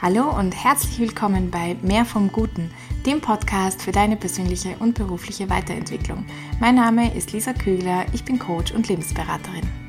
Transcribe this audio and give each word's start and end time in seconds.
Hallo 0.00 0.30
und 0.30 0.52
herzlich 0.52 1.00
willkommen 1.00 1.50
bei 1.50 1.76
Mehr 1.82 2.04
vom 2.04 2.30
Guten, 2.30 2.70
dem 3.04 3.20
Podcast 3.20 3.82
für 3.82 3.90
deine 3.90 4.14
persönliche 4.14 4.76
und 4.78 4.94
berufliche 4.94 5.50
Weiterentwicklung. 5.50 6.24
Mein 6.60 6.76
Name 6.76 7.12
ist 7.16 7.32
Lisa 7.32 7.52
Kügler, 7.52 8.06
ich 8.12 8.24
bin 8.24 8.38
Coach 8.38 8.70
und 8.70 8.88
Lebensberaterin. 8.88 9.87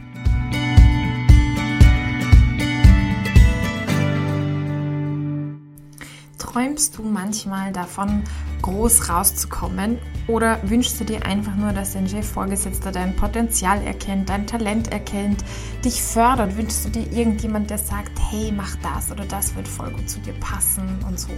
Träumst 6.60 6.98
du 6.98 7.04
manchmal 7.04 7.71
davon, 7.71 8.21
groß 8.64 9.08
rauszukommen 9.08 9.98
oder 10.28 10.59
wünschst 10.70 11.00
du 11.00 11.05
dir 11.05 11.26
einfach 11.26 11.55
nur, 11.55 11.71
dass 11.71 11.94
dein 11.94 12.09
Chef-Vorgesetzter 12.09 12.91
dein 12.91 13.16
Potenzial 13.16 13.82
erkennt, 13.82 14.28
dein 14.28 14.46
Talent 14.46 14.91
erkennt, 14.91 15.41
dich 15.86 16.02
fördert? 16.02 16.58
Wünschst 16.58 16.84
du 16.84 16.90
dir 16.90 17.09
irgendjemand, 17.14 17.70
der 17.70 17.77
sagt, 17.77 18.12
hey, 18.30 18.52
mach 18.52 18.76
das 18.84 19.09
oder 19.09 19.23
das 19.23 19.55
wird 19.55 19.70
voll 19.70 19.90
gut 19.91 20.09
zu 20.09 20.20
dir 20.20 20.34
passen 20.34 21.00
und 21.08 21.17
so? 21.17 21.30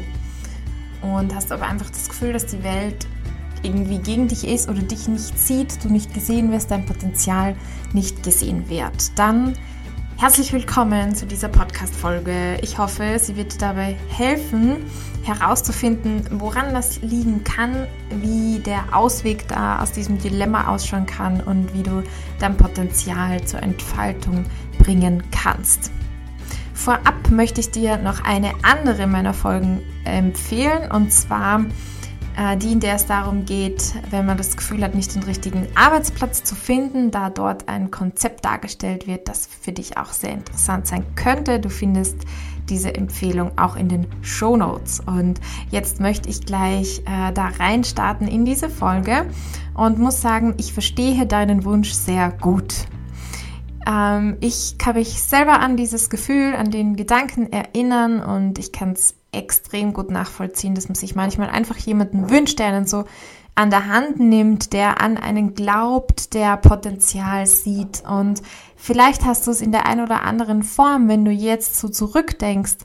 Und 1.04 1.36
hast 1.36 1.52
aber 1.52 1.68
einfach 1.68 1.92
das 1.92 2.10
Gefühl, 2.10 2.34
dass 2.34 2.48
die 2.48 2.64
Welt 2.64 3.06
irgendwie 3.62 4.00
gegen 4.00 4.28
dich 4.28 4.48
ist 4.48 4.70
oder 4.70 4.82
dich 4.82 5.08
nicht 5.08 5.38
sieht, 5.38 5.84
du 5.84 5.90
nicht 5.90 6.16
gesehen 6.16 6.52
wirst, 6.52 6.72
dein 6.72 6.88
Potenzial 6.88 7.56
nicht 7.94 8.24
gesehen 8.24 8.70
wird. 8.70 9.20
Dann 9.20 9.54
Herzlich 10.22 10.54
willkommen 10.54 11.16
zu 11.16 11.26
dieser 11.26 11.48
Podcast-Folge. 11.48 12.60
Ich 12.62 12.78
hoffe, 12.78 13.18
sie 13.18 13.36
wird 13.38 13.60
dabei 13.60 13.98
helfen, 14.08 14.86
herauszufinden, 15.24 16.28
woran 16.34 16.76
das 16.76 17.02
liegen 17.02 17.44
kann, 17.44 17.88
wie 18.12 18.60
der 18.60 18.96
Ausweg 18.96 19.48
da 19.48 19.82
aus 19.82 19.94
diesem 19.94 20.20
Dilemma 20.20 20.68
ausschauen 20.68 21.08
kann 21.08 21.42
und 21.42 21.74
wie 21.74 21.82
du 21.82 22.04
dein 22.38 22.56
Potenzial 22.56 23.44
zur 23.46 23.64
Entfaltung 23.64 24.46
bringen 24.78 25.24
kannst. 25.32 25.90
Vorab 26.76 27.32
möchte 27.32 27.60
ich 27.60 27.72
dir 27.72 27.98
noch 27.98 28.24
eine 28.24 28.52
andere 28.62 29.08
meiner 29.08 29.34
Folgen 29.34 29.82
empfehlen 30.06 30.92
und 30.92 31.12
zwar 31.12 31.66
die, 32.58 32.72
in 32.72 32.80
der 32.80 32.96
es 32.96 33.06
darum 33.06 33.46
geht, 33.46 33.94
wenn 34.10 34.26
man 34.26 34.38
das 34.38 34.56
Gefühl 34.56 34.84
hat, 34.84 34.96
nicht 34.96 35.14
den 35.16 35.24
richtigen 35.24 35.68
Arbeitsplatz 35.76 36.44
zu 36.44 36.56
finden, 36.56 37.12
da 37.12 37.30
dort 37.30 37.68
ein 37.68 37.92
Konzept 37.92 38.46
dargestellt 38.46 39.06
wird, 39.08 39.28
das 39.28 39.48
für 39.48 39.72
dich 39.72 39.98
auch 39.98 40.12
sehr 40.14 40.32
interessant 40.32 40.88
sein 40.88 41.06
könnte. 41.16 41.60
Du 41.60 41.70
findest 41.70 42.18
diese 42.70 42.96
Empfehlung 42.96 43.58
auch 43.58 43.76
in 43.76 43.90
den 43.90 44.08
Show 44.22 44.58
Notes. 44.58 45.02
Und 45.02 45.40
jetzt 45.70 46.00
möchte 46.00 46.30
ich 46.30 46.46
gleich 46.46 47.00
äh, 47.00 47.32
da 47.34 47.48
reinstarten 47.60 48.28
in 48.28 48.46
diese 48.46 48.70
Folge 48.70 49.26
und 49.76 50.00
muss 50.00 50.22
sagen, 50.22 50.56
ich 50.58 50.74
verstehe 50.74 51.26
deinen 51.26 51.66
Wunsch 51.66 51.92
sehr 51.92 52.32
gut. 52.32 52.88
Ähm, 53.88 54.38
ich 54.42 54.78
kann 54.78 54.96
mich 54.96 55.22
selber 55.22 55.60
an 55.60 55.78
dieses 55.78 56.10
Gefühl, 56.10 56.56
an 56.56 56.72
den 56.72 56.96
Gedanken 56.96 57.52
erinnern 57.52 58.22
und 58.22 58.60
ich 58.60 58.72
kann 58.72 58.92
es 58.92 59.16
extrem 59.32 59.94
gut 59.94 60.12
nachvollziehen, 60.12 60.76
dass 60.76 60.88
man 60.88 60.96
sich 60.96 61.16
manchmal 61.16 61.50
einfach 61.50 61.78
jemanden 61.78 62.30
wünscht, 62.30 62.60
der 62.60 62.68
einen 62.68 62.86
so 62.86 63.06
an 63.56 63.70
der 63.70 63.88
Hand 63.88 64.20
nimmt, 64.20 64.74
der 64.74 65.02
an 65.02 65.18
einen 65.18 65.54
glaubt, 65.56 66.34
der 66.34 66.58
Potenzial 66.58 67.46
sieht. 67.46 68.04
Und 68.08 68.42
vielleicht 68.76 69.26
hast 69.26 69.46
du 69.46 69.52
es 69.52 69.62
in 69.62 69.72
der 69.72 69.86
einen 69.86 70.02
oder 70.02 70.24
anderen 70.24 70.64
Form, 70.64 71.08
wenn 71.08 71.26
du 71.26 71.32
jetzt 71.32 71.78
so 71.78 71.90
zurückdenkst, 71.90 72.78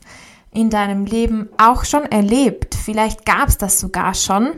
in 0.53 0.69
deinem 0.69 1.05
Leben 1.05 1.49
auch 1.57 1.85
schon 1.85 2.03
erlebt. 2.03 2.75
Vielleicht 2.75 3.25
gab 3.25 3.47
es 3.47 3.57
das 3.57 3.79
sogar 3.79 4.13
schon. 4.13 4.53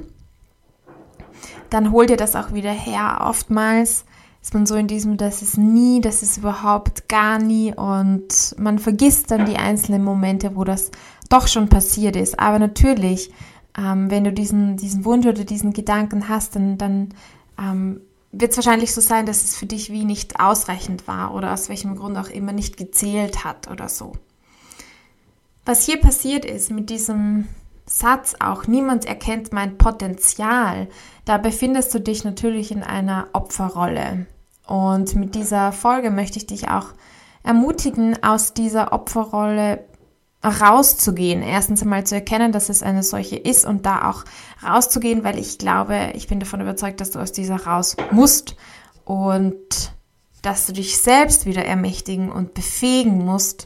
Dann 1.70 1.92
hol 1.92 2.06
dir 2.06 2.18
das 2.18 2.36
auch 2.36 2.53
wieder 2.53 2.72
her. 2.72 3.20
Oftmals 3.22 4.06
ist 4.42 4.54
man 4.54 4.66
so 4.66 4.76
in 4.76 4.88
diesem, 4.88 5.18
das 5.18 5.42
ist 5.42 5.58
nie, 5.58 6.02
das 6.02 6.23
ist 6.23 6.38
überhaupt 6.38 7.09
gar 7.09 7.40
nie 7.40 7.73
und 7.73 8.56
man 8.58 8.80
vergisst 8.80 9.31
dann 9.31 9.46
die 9.46 9.58
einzelnen 9.58 10.04
Momente, 10.04 10.56
wo 10.56 10.64
das 10.64 10.92
doch 11.30 11.48
schon 11.48 11.70
passiert 11.70 12.16
ist. 12.16 12.40
Aber 12.40 12.58
natürlich, 12.58 13.31
ähm, 13.78 14.09
wenn 14.09 14.23
du 14.23 14.31
diesen, 14.31 14.78
diesen 14.78 15.06
Wunsch 15.06 15.26
oder 15.26 15.44
diesen 15.44 15.73
Gedanken 15.73 16.30
hast, 16.30 16.56
dann, 16.56 16.78
dann 16.78 17.09
ähm, 17.59 18.02
wird 18.31 18.52
es 18.52 18.58
wahrscheinlich 18.58 18.94
so 18.94 19.02
sein, 19.02 19.25
dass 19.25 19.44
es 19.44 19.56
für 19.56 19.66
dich 19.66 19.91
wie 19.91 20.06
nicht 20.06 20.40
ausreichend 20.40 21.08
war 21.08 21.34
oder 21.34 21.53
aus 21.53 21.68
welchem 21.69 21.96
Grund 21.96 22.18
auch 22.18 22.30
immer 22.30 22.53
nicht 22.53 22.78
gezählt 22.78 23.44
hat 23.44 23.69
oder 23.69 23.90
so. 23.90 24.13
Was 25.66 25.86
hier 25.86 26.00
passiert 26.00 26.46
ist 26.46 26.72
mit 26.72 26.90
diesem 26.90 27.47
Satz 27.86 28.36
auch, 28.40 28.68
niemand 28.68 29.06
erkennt 29.06 29.52
mein 29.52 29.78
Potenzial, 29.78 30.88
da 31.25 31.38
befindest 31.38 31.94
du 31.94 32.00
dich 32.00 32.24
natürlich 32.24 32.72
in 32.72 32.84
einer 32.84 33.28
Opferrolle. 33.34 34.28
Und 34.69 35.16
mit 35.16 35.34
dieser 35.34 35.72
Folge 35.72 36.12
möchte 36.12 36.38
ich 36.38 36.46
dich 36.46 36.69
auch 36.69 36.90
ermutigen, 37.41 38.22
aus 38.22 38.53
dieser 38.53 38.94
Opferrolle 38.94 39.84
rauszugehen. 40.44 41.41
Erstens 41.41 41.81
einmal 41.81 42.06
zu 42.06 42.13
erkennen, 42.13 42.52
dass 42.52 42.69
es 42.69 42.84
eine 42.84 43.02
solche 43.02 43.35
ist 43.35 43.66
und 43.66 43.88
da 43.88 44.12
auch 44.12 44.25
rauszugehen, 44.63 45.24
weil 45.24 45.40
ich 45.40 45.57
glaube, 45.57 46.12
ich 46.13 46.28
bin 46.28 46.40
davon 46.40 46.62
überzeugt, 46.62 47.02
dass 47.02 47.09
du 47.09 47.18
aus 47.18 47.31
dieser 47.31 47.66
raus 47.66 47.97
musst 48.12 48.57
und 49.06 49.56
dass 50.44 50.68
du 50.68 50.74
dich 50.74 51.00
selbst 51.00 51.47
wieder 51.47 51.66
ermächtigen 51.66 52.31
und 52.31 52.53
befähigen 52.53 53.25
musst, 53.25 53.66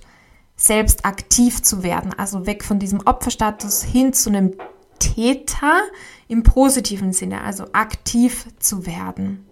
selbst 0.55 1.05
aktiv 1.05 1.61
zu 1.61 1.83
werden. 1.83 2.13
Also 2.17 2.45
weg 2.45 2.63
von 2.63 2.79
diesem 2.79 3.01
Opferstatus 3.05 3.83
hin 3.83 4.13
zu 4.13 4.29
einem 4.29 4.53
Täter 4.99 5.81
im 6.29 6.43
positiven 6.43 7.11
Sinne, 7.11 7.41
also 7.41 7.65
aktiv 7.73 8.47
zu 8.59 8.85
werden. 8.85 9.45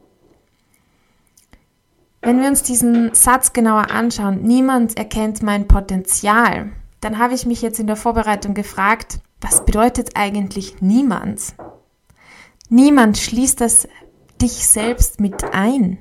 Wenn 2.21 2.39
wir 2.39 2.49
uns 2.49 2.61
diesen 2.61 3.15
Satz 3.15 3.51
genauer 3.51 3.89
anschauen, 3.89 4.43
niemand 4.43 4.95
erkennt 4.97 5.41
mein 5.41 5.67
Potenzial, 5.67 6.71
dann 6.99 7.17
habe 7.17 7.33
ich 7.33 7.47
mich 7.47 7.63
jetzt 7.63 7.79
in 7.79 7.87
der 7.87 7.95
Vorbereitung 7.95 8.53
gefragt, 8.53 9.19
was 9.41 9.65
bedeutet 9.65 10.11
eigentlich 10.15 10.81
niemand? 10.81 11.55
Niemand 12.69 13.17
schließt 13.17 13.59
das 13.59 13.87
dich 14.39 14.67
selbst 14.67 15.19
mit 15.19 15.43
ein. 15.51 15.97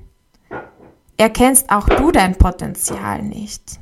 Erkennst 1.16 1.70
auch 1.70 1.88
du 1.88 2.10
dein 2.12 2.36
Potenzial 2.36 3.22
nicht. 3.22 3.80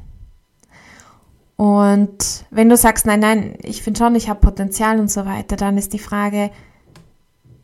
Und 1.57 2.47
wenn 2.51 2.69
du 2.69 2.77
sagst, 2.77 3.05
nein, 3.05 3.19
nein, 3.19 3.59
ich 3.63 3.83
finde 3.83 3.99
schon, 3.99 4.15
ich 4.15 4.29
habe 4.29 4.39
Potenzial 4.39 5.01
und 5.01 5.11
so 5.11 5.27
weiter, 5.27 5.57
dann 5.57 5.77
ist 5.77 5.93
die 5.93 5.99
Frage, 5.99 6.51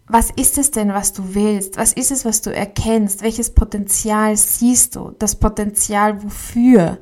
was 0.06 0.30
ist 0.30 0.58
es 0.58 0.70
denn, 0.70 0.92
was 0.92 1.12
du 1.12 1.34
willst? 1.34 1.78
Was 1.78 1.92
ist 1.92 2.10
es, 2.10 2.24
was 2.24 2.42
du 2.42 2.54
erkennst? 2.54 3.22
Welches 3.22 3.54
Potenzial 3.54 4.36
siehst 4.36 4.96
du? 4.96 5.14
Das 5.18 5.36
Potenzial 5.36 6.22
wofür? 6.22 6.98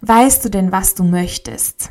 Weißt 0.00 0.44
du 0.44 0.48
denn, 0.48 0.72
was 0.72 0.94
du 0.94 1.04
möchtest? 1.04 1.90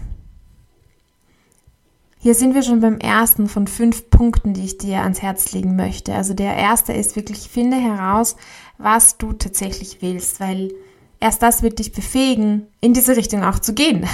Hier 2.19 2.35
sind 2.35 2.53
wir 2.53 2.61
schon 2.61 2.81
beim 2.81 2.99
ersten 2.99 3.47
von 3.47 3.67
fünf 3.67 4.09
Punkten, 4.09 4.53
die 4.53 4.65
ich 4.65 4.77
dir 4.77 5.01
ans 5.01 5.21
Herz 5.21 5.53
legen 5.53 5.75
möchte. 5.75 6.13
Also 6.13 6.33
der 6.33 6.55
erste 6.55 6.93
ist 6.93 7.15
wirklich, 7.15 7.49
finde 7.49 7.77
heraus, 7.77 8.35
was 8.77 9.17
du 9.17 9.33
tatsächlich 9.33 10.01
willst, 10.01 10.39
weil 10.39 10.71
erst 11.19 11.41
das 11.41 11.63
wird 11.63 11.79
dich 11.79 11.93
befähigen, 11.93 12.67
in 12.81 12.93
diese 12.93 13.15
Richtung 13.15 13.43
auch 13.43 13.59
zu 13.59 13.73
gehen. 13.73 14.05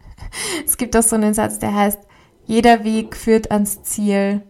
es 0.66 0.76
gibt 0.76 0.94
auch 0.94 1.02
so 1.02 1.16
einen 1.16 1.34
Satz, 1.34 1.58
der 1.58 1.74
heißt, 1.74 1.98
jeder 2.46 2.84
Weg 2.84 3.16
führt 3.16 3.50
ans 3.50 3.82
Ziel, 3.82 4.42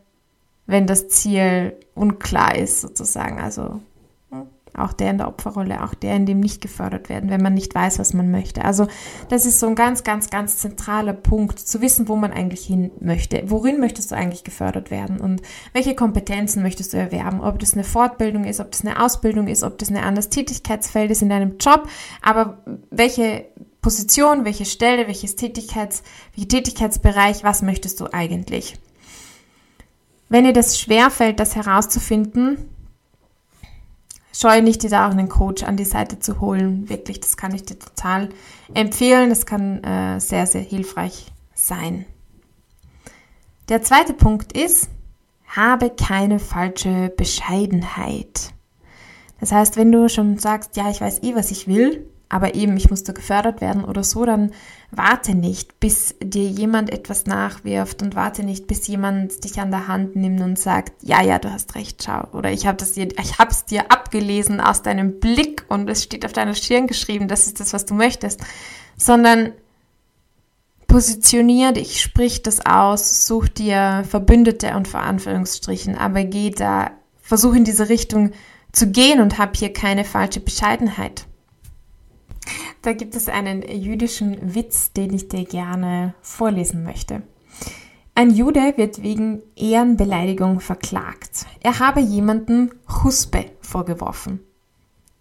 wenn 0.70 0.86
das 0.86 1.08
Ziel 1.08 1.74
unklar 1.94 2.56
ist, 2.56 2.80
sozusagen. 2.80 3.40
Also 3.40 3.80
auch 4.74 4.92
der 4.92 5.10
in 5.10 5.18
der 5.18 5.28
Opferrolle, 5.28 5.82
auch 5.82 5.94
der, 5.94 6.16
in 6.16 6.26
dem 6.26 6.40
nicht 6.40 6.60
gefördert 6.60 7.08
werden, 7.08 7.30
wenn 7.30 7.42
man 7.42 7.54
nicht 7.54 7.74
weiß, 7.74 7.98
was 7.98 8.14
man 8.14 8.30
möchte. 8.30 8.64
Also 8.64 8.86
das 9.28 9.46
ist 9.46 9.58
so 9.58 9.66
ein 9.66 9.74
ganz, 9.74 10.04
ganz, 10.04 10.30
ganz 10.30 10.58
zentraler 10.58 11.12
Punkt, 11.12 11.58
zu 11.58 11.80
wissen, 11.80 12.08
wo 12.08 12.16
man 12.16 12.32
eigentlich 12.32 12.64
hin 12.64 12.90
möchte. 13.00 13.42
Worin 13.46 13.80
möchtest 13.80 14.10
du 14.10 14.14
eigentlich 14.14 14.44
gefördert 14.44 14.90
werden 14.90 15.20
und 15.20 15.42
welche 15.72 15.94
Kompetenzen 15.94 16.62
möchtest 16.62 16.92
du 16.92 16.98
erwerben? 16.98 17.40
Ob 17.40 17.58
das 17.58 17.74
eine 17.74 17.84
Fortbildung 17.84 18.44
ist, 18.44 18.60
ob 18.60 18.70
das 18.70 18.82
eine 18.82 19.02
Ausbildung 19.02 19.48
ist, 19.48 19.62
ob 19.62 19.78
das 19.78 19.90
ein 19.90 19.96
anderes 19.96 20.28
Tätigkeitsfeld 20.28 21.10
ist 21.10 21.22
in 21.22 21.28
deinem 21.30 21.58
Job, 21.58 21.88
aber 22.22 22.58
welche 22.90 23.46
Position, 23.82 24.44
welche 24.44 24.66
Stelle, 24.66 25.06
welches 25.06 25.36
Tätigkeits, 25.36 26.02
welcher 26.34 26.48
Tätigkeitsbereich, 26.48 27.44
was 27.44 27.62
möchtest 27.62 28.00
du 28.00 28.12
eigentlich? 28.12 28.78
Wenn 30.30 30.44
dir 30.44 30.52
das 30.52 30.78
schwerfällt, 30.80 31.40
das 31.40 31.56
herauszufinden, 31.56 32.56
scheue 34.32 34.62
nicht, 34.62 34.84
dir 34.84 34.88
da 34.88 35.08
auch 35.08 35.10
einen 35.10 35.28
Coach 35.28 35.64
an 35.64 35.76
die 35.76 35.84
Seite 35.84 36.20
zu 36.20 36.40
holen. 36.40 36.88
Wirklich, 36.88 37.18
das 37.18 37.36
kann 37.36 37.52
ich 37.52 37.64
dir 37.64 37.78
total 37.78 38.28
empfehlen. 38.72 39.28
Das 39.28 39.44
kann 39.44 39.82
äh, 39.82 40.20
sehr, 40.20 40.46
sehr 40.46 40.62
hilfreich 40.62 41.26
sein. 41.54 42.06
Der 43.68 43.82
zweite 43.82 44.14
Punkt 44.14 44.52
ist, 44.52 44.88
habe 45.48 45.90
keine 45.90 46.38
falsche 46.38 47.12
Bescheidenheit. 47.16 48.52
Das 49.40 49.50
heißt, 49.50 49.76
wenn 49.76 49.90
du 49.90 50.08
schon 50.08 50.38
sagst, 50.38 50.76
ja, 50.76 50.90
ich 50.90 51.00
weiß 51.00 51.24
eh, 51.24 51.34
was 51.34 51.50
ich 51.50 51.66
will, 51.66 52.06
aber 52.28 52.54
eben, 52.54 52.76
ich 52.76 52.88
musste 52.88 53.12
gefördert 53.12 53.60
werden 53.60 53.84
oder 53.84 54.04
so, 54.04 54.24
dann 54.24 54.52
warte 54.90 55.34
nicht, 55.34 55.78
bis 55.80 56.14
dir 56.20 56.48
jemand 56.48 56.90
etwas 56.90 57.26
nachwirft 57.26 58.02
und 58.02 58.14
warte 58.14 58.42
nicht, 58.42 58.66
bis 58.66 58.86
jemand 58.86 59.44
dich 59.44 59.60
an 59.60 59.70
der 59.70 59.88
Hand 59.88 60.16
nimmt 60.16 60.40
und 60.40 60.58
sagt, 60.58 60.92
ja, 61.02 61.22
ja, 61.22 61.38
du 61.38 61.52
hast 61.52 61.74
recht, 61.74 62.02
schau. 62.02 62.26
Oder 62.32 62.50
ich 62.50 62.66
habe 62.66 62.76
das 62.76 62.92
dir, 62.92 63.08
ich 63.20 63.38
habe 63.38 63.50
es 63.50 63.64
dir 63.64 63.90
abgelesen 63.92 64.60
aus 64.60 64.82
deinem 64.82 65.20
Blick 65.20 65.64
und 65.68 65.88
es 65.88 66.02
steht 66.02 66.24
auf 66.24 66.32
deiner 66.32 66.54
Stirn 66.54 66.86
geschrieben, 66.86 67.28
das 67.28 67.46
ist 67.46 67.60
das, 67.60 67.72
was 67.72 67.84
du 67.84 67.94
möchtest. 67.94 68.40
Sondern 68.96 69.52
Positionier 70.90 71.70
dich, 71.70 72.00
sprich 72.00 72.42
das 72.42 72.66
aus, 72.66 73.24
such 73.24 73.46
dir 73.46 74.02
Verbündete 74.08 74.74
und 74.74 74.88
vor 74.88 74.98
Anführungsstrichen, 74.98 75.96
aber 75.96 76.24
geh 76.24 76.50
da, 76.50 76.90
versuch 77.22 77.54
in 77.54 77.62
diese 77.62 77.88
Richtung 77.88 78.32
zu 78.72 78.90
gehen 78.90 79.20
und 79.20 79.38
hab 79.38 79.56
hier 79.56 79.72
keine 79.72 80.04
falsche 80.04 80.40
Bescheidenheit. 80.40 81.26
Da 82.82 82.92
gibt 82.92 83.14
es 83.14 83.28
einen 83.28 83.62
jüdischen 83.62 84.54
Witz, 84.54 84.92
den 84.92 85.12
ich 85.12 85.28
dir 85.28 85.44
gerne 85.44 86.14
vorlesen 86.22 86.82
möchte. 86.82 87.22
Ein 88.14 88.30
Jude 88.30 88.74
wird 88.76 89.02
wegen 89.02 89.42
Ehrenbeleidigung 89.56 90.60
verklagt. 90.60 91.46
Er 91.60 91.78
habe 91.78 92.00
jemanden 92.00 92.70
Huspe 93.02 93.46
vorgeworfen. 93.60 94.40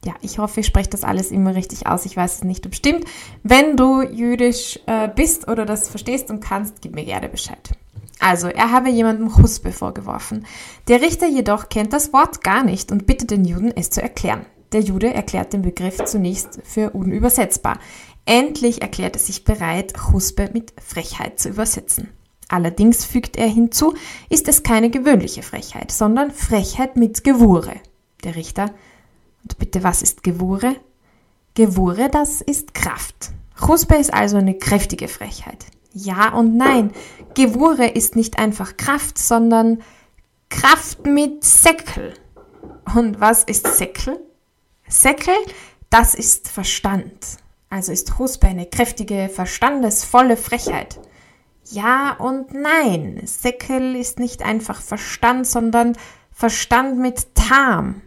Ja, 0.05 0.13
ich 0.21 0.39
hoffe, 0.39 0.61
ich 0.61 0.65
spreche 0.65 0.89
das 0.89 1.03
alles 1.03 1.31
immer 1.31 1.55
richtig 1.55 1.87
aus. 1.87 2.05
Ich 2.05 2.15
weiß 2.15 2.35
es 2.35 2.43
nicht, 2.43 2.65
ob 2.65 2.75
stimmt. 2.75 3.05
Wenn 3.43 3.75
du 3.75 4.01
jüdisch 4.01 4.79
äh, 4.85 5.09
bist 5.09 5.47
oder 5.47 5.65
das 5.65 5.89
verstehst 5.89 6.29
und 6.29 6.39
kannst, 6.39 6.81
gib 6.81 6.95
mir 6.95 7.03
gerne 7.03 7.27
Bescheid. 7.27 7.71
Also, 8.19 8.47
er 8.47 8.71
habe 8.71 8.89
jemandem 8.89 9.37
Huspe 9.37 9.71
vorgeworfen. 9.71 10.45
Der 10.87 11.01
Richter 11.01 11.27
jedoch 11.27 11.69
kennt 11.69 11.93
das 11.93 12.11
Wort 12.11 12.43
gar 12.43 12.63
nicht 12.63 12.91
und 12.91 13.05
bittet 13.05 13.31
den 13.31 13.45
Juden, 13.45 13.71
es 13.75 13.89
zu 13.89 14.01
erklären. 14.01 14.45
Der 14.71 14.81
Jude 14.81 15.13
erklärt 15.13 15.53
den 15.53 15.63
Begriff 15.63 16.03
zunächst 16.05 16.59
für 16.63 16.91
unübersetzbar. 16.91 17.79
Endlich 18.25 18.81
erklärt 18.81 19.15
er 19.15 19.21
sich 19.21 19.43
bereit, 19.43 19.93
Huspe 20.11 20.49
mit 20.53 20.73
Frechheit 20.79 21.39
zu 21.39 21.49
übersetzen. 21.49 22.09
Allerdings 22.49 23.05
fügt 23.05 23.37
er 23.37 23.47
hinzu, 23.47 23.95
ist 24.29 24.47
es 24.47 24.63
keine 24.63 24.89
gewöhnliche 24.89 25.43
Frechheit, 25.43 25.91
sondern 25.91 26.31
Frechheit 26.31 26.97
mit 26.97 27.23
Gewure. 27.23 27.75
Der 28.23 28.35
Richter, 28.35 28.71
und 29.43 29.57
bitte, 29.57 29.83
was 29.83 30.01
ist 30.01 30.23
Gewure? 30.23 30.75
Gewure, 31.53 32.09
das 32.09 32.41
ist 32.41 32.73
Kraft. 32.73 33.31
Huspe 33.67 33.95
ist 33.95 34.13
also 34.13 34.37
eine 34.37 34.55
kräftige 34.55 35.07
Frechheit. 35.07 35.65
Ja 35.93 36.33
und 36.33 36.55
nein. 36.55 36.91
Gewure 37.33 37.87
ist 37.87 38.15
nicht 38.15 38.39
einfach 38.39 38.77
Kraft, 38.77 39.17
sondern 39.17 39.81
Kraft 40.49 41.05
mit 41.05 41.43
Säckel. 41.43 42.13
Und 42.95 43.19
was 43.19 43.43
ist 43.43 43.67
Säckel? 43.67 44.19
Säckel, 44.89 45.35
das 45.91 46.15
ist 46.15 46.49
Verstand. 46.49 47.37
Also 47.69 47.91
ist 47.91 48.17
Huspe 48.17 48.47
eine 48.47 48.65
kräftige, 48.65 49.29
verstandesvolle 49.29 50.35
Frechheit. 50.35 50.99
Ja 51.71 52.15
und 52.17 52.53
nein. 52.53 53.21
Säckel 53.25 53.95
ist 53.95 54.19
nicht 54.19 54.41
einfach 54.41 54.81
Verstand, 54.81 55.45
sondern 55.45 55.95
Verstand 56.31 56.97
mit 56.97 57.35
Tam. 57.35 58.01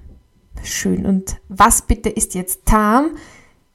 Schön. 0.64 1.06
Und 1.06 1.40
was 1.48 1.82
bitte 1.82 2.08
ist 2.08 2.34
jetzt 2.34 2.66
Tam? 2.66 3.16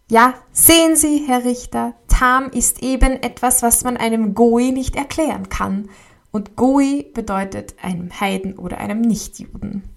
Ja, 0.09 0.33
sehen 0.51 0.97
Sie, 0.97 1.23
Herr 1.27 1.45
Richter, 1.45 1.93
Tam 2.07 2.49
ist 2.49 2.83
eben 2.83 3.23
etwas, 3.23 3.63
was 3.63 3.83
man 3.85 3.95
einem 3.95 4.33
Goi 4.35 4.71
nicht 4.71 4.97
erklären 4.97 5.47
kann. 5.47 5.89
Und 6.31 6.57
Goi 6.57 7.05
bedeutet 7.13 7.75
einem 7.81 8.19
Heiden 8.19 8.57
oder 8.57 8.79
einem 8.79 8.99
Nichtjuden. 8.99 9.96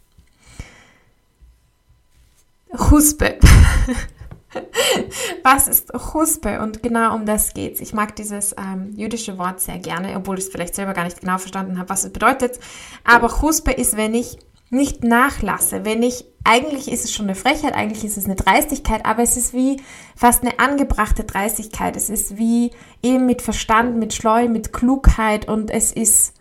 Huspe. 2.79 3.39
Was 5.43 5.69
ist 5.69 5.93
Huspe? 5.93 6.61
Und 6.61 6.83
genau 6.83 7.15
um 7.15 7.27
das 7.27 7.55
geht's. 7.55 7.81
Ich 7.81 7.93
mag 7.93 8.17
dieses 8.17 8.55
ähm, 8.59 8.93
jüdische 8.97 9.39
Wort 9.39 9.61
sehr 9.61 9.79
gerne, 9.79 10.17
obwohl 10.17 10.39
ich 10.39 10.45
es 10.45 10.51
vielleicht 10.51 10.75
selber 10.75 10.93
gar 10.93 11.05
nicht 11.05 11.21
genau 11.21 11.39
verstanden 11.39 11.79
habe, 11.79 11.89
was 11.89 12.05
es 12.05 12.13
bedeutet. 12.13 12.59
Aber 13.05 13.41
Huspe 13.43 13.73
ist, 13.73 13.97
wenn 13.97 14.15
ich 14.15 14.39
nicht 14.71 15.03
nachlasse, 15.03 15.85
wenn 15.85 16.03
ich, 16.03 16.25
eigentlich 16.45 16.91
ist 16.91 17.05
es 17.05 17.13
schon 17.13 17.27
eine 17.27 17.35
Frechheit, 17.35 17.75
eigentlich 17.75 18.05
ist 18.05 18.17
es 18.17 18.25
eine 18.25 18.37
Dreistigkeit, 18.37 19.05
aber 19.05 19.23
es 19.23 19.37
ist 19.37 19.53
wie 19.53 19.83
fast 20.15 20.43
eine 20.43 20.59
angebrachte 20.61 21.25
Dreistigkeit. 21.25 21.97
Es 21.97 22.09
ist 22.09 22.39
wie 22.39 22.71
eben 23.03 23.27
mit 23.27 23.43
Verstand, 23.43 23.97
mit 23.99 24.15
Schleu, 24.15 24.49
mit 24.49 24.73
Klugheit 24.73 25.49
und 25.49 25.71
es 25.71 25.93
ist 25.93 26.35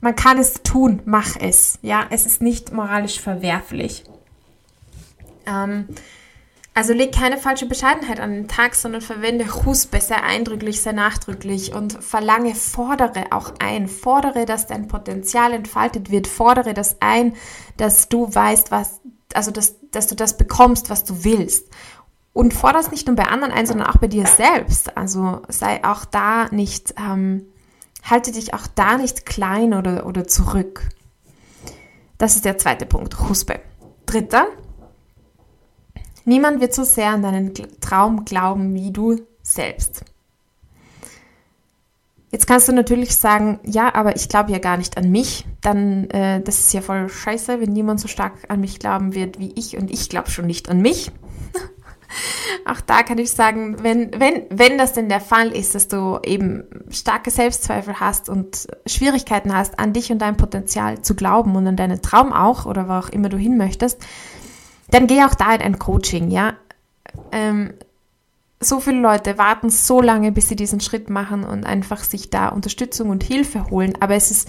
man 0.00 0.14
kann 0.14 0.38
es 0.38 0.62
tun, 0.62 1.02
mach 1.04 1.36
es. 1.38 1.78
Ja, 1.82 2.06
es 2.10 2.26
ist 2.26 2.40
nicht 2.40 2.72
moralisch 2.72 3.20
verwerflich. 3.20 4.04
Ähm, 5.46 5.88
also 6.78 6.92
leg 6.92 7.12
keine 7.12 7.38
falsche 7.38 7.66
Bescheidenheit 7.66 8.20
an 8.20 8.32
den 8.32 8.46
Tag, 8.46 8.76
sondern 8.76 9.00
verwende 9.00 9.64
Huspe 9.64 10.00
sehr 10.00 10.22
eindrücklich, 10.22 10.80
sehr 10.80 10.92
nachdrücklich 10.92 11.74
und 11.74 11.92
verlange, 12.04 12.54
fordere 12.54 13.32
auch 13.32 13.54
ein. 13.58 13.88
Fordere, 13.88 14.46
dass 14.46 14.68
dein 14.68 14.86
Potenzial 14.86 15.52
entfaltet 15.52 16.12
wird. 16.12 16.28
Fordere 16.28 16.74
das 16.74 16.98
ein, 17.00 17.34
dass 17.76 18.08
du 18.08 18.32
weißt, 18.32 18.70
was, 18.70 19.00
also 19.34 19.50
dass, 19.50 19.90
dass 19.90 20.06
du 20.06 20.14
das 20.14 20.36
bekommst, 20.36 20.88
was 20.88 21.02
du 21.02 21.24
willst. 21.24 21.68
Und 22.32 22.54
fordere 22.54 22.82
es 22.82 22.92
nicht 22.92 23.08
nur 23.08 23.16
bei 23.16 23.26
anderen 23.26 23.52
ein, 23.52 23.66
sondern 23.66 23.88
auch 23.88 23.96
bei 23.96 24.06
dir 24.06 24.26
selbst. 24.26 24.96
Also 24.96 25.42
sei 25.48 25.82
auch 25.82 26.04
da 26.04 26.46
nicht 26.50 26.94
ähm, 26.96 27.46
Halte 28.08 28.32
dich 28.32 28.54
auch 28.54 28.66
da 28.74 28.96
nicht 28.96 29.26
klein 29.26 29.74
oder, 29.74 30.06
oder 30.06 30.26
zurück. 30.26 30.88
Das 32.16 32.36
ist 32.36 32.44
der 32.44 32.58
zweite 32.58 32.86
Punkt, 32.86 33.20
Huspe. 33.20 33.60
Dritter, 34.06 34.46
niemand 36.24 36.60
wird 36.60 36.74
so 36.74 36.84
sehr 36.84 37.10
an 37.10 37.22
deinen 37.22 37.52
Traum 37.80 38.24
glauben 38.24 38.74
wie 38.74 38.90
du 38.90 39.20
selbst. 39.42 40.04
Jetzt 42.30 42.46
kannst 42.46 42.68
du 42.68 42.72
natürlich 42.72 43.16
sagen, 43.16 43.58
ja, 43.62 43.94
aber 43.94 44.16
ich 44.16 44.28
glaube 44.28 44.52
ja 44.52 44.58
gar 44.58 44.76
nicht 44.76 44.98
an 44.98 45.10
mich. 45.10 45.46
Dann, 45.62 46.10
äh, 46.10 46.42
das 46.42 46.58
ist 46.58 46.74
ja 46.74 46.82
voll 46.82 47.08
scheiße, 47.08 47.60
wenn 47.60 47.72
niemand 47.72 48.00
so 48.00 48.08
stark 48.08 48.34
an 48.48 48.60
mich 48.60 48.78
glauben 48.78 49.14
wird 49.14 49.38
wie 49.38 49.52
ich 49.56 49.78
und 49.78 49.90
ich 49.90 50.10
glaube 50.10 50.30
schon 50.30 50.46
nicht 50.46 50.68
an 50.68 50.80
mich. 50.80 51.10
Auch 52.64 52.80
da 52.80 53.02
kann 53.02 53.18
ich 53.18 53.30
sagen, 53.30 53.82
wenn, 53.82 54.18
wenn, 54.18 54.44
wenn 54.50 54.78
das 54.78 54.92
denn 54.92 55.08
der 55.08 55.20
Fall 55.20 55.48
ist, 55.48 55.74
dass 55.74 55.88
du 55.88 56.18
eben 56.24 56.64
starke 56.90 57.30
Selbstzweifel 57.30 58.00
hast 58.00 58.28
und 58.28 58.66
Schwierigkeiten 58.86 59.54
hast, 59.54 59.78
an 59.78 59.92
dich 59.92 60.10
und 60.10 60.18
dein 60.18 60.36
Potenzial 60.36 61.02
zu 61.02 61.14
glauben 61.14 61.56
und 61.56 61.66
an 61.66 61.76
deinen 61.76 62.02
Traum 62.02 62.32
auch 62.32 62.66
oder 62.66 62.88
wo 62.88 62.92
auch 62.92 63.08
immer 63.08 63.28
du 63.28 63.36
hin 63.36 63.56
möchtest, 63.56 64.00
dann 64.90 65.06
geh 65.06 65.22
auch 65.24 65.34
da 65.34 65.54
in 65.54 65.60
ein 65.60 65.78
Coaching, 65.78 66.30
ja. 66.30 66.54
Ähm, 67.32 67.74
so 68.60 68.80
viele 68.80 69.00
Leute 69.00 69.38
warten 69.38 69.70
so 69.70 70.00
lange, 70.00 70.32
bis 70.32 70.48
sie 70.48 70.56
diesen 70.56 70.80
Schritt 70.80 71.10
machen 71.10 71.44
und 71.44 71.64
einfach 71.64 72.02
sich 72.02 72.30
da 72.30 72.48
Unterstützung 72.48 73.10
und 73.10 73.22
Hilfe 73.22 73.70
holen. 73.70 73.94
Aber 74.00 74.14
es 74.14 74.30
ist 74.30 74.48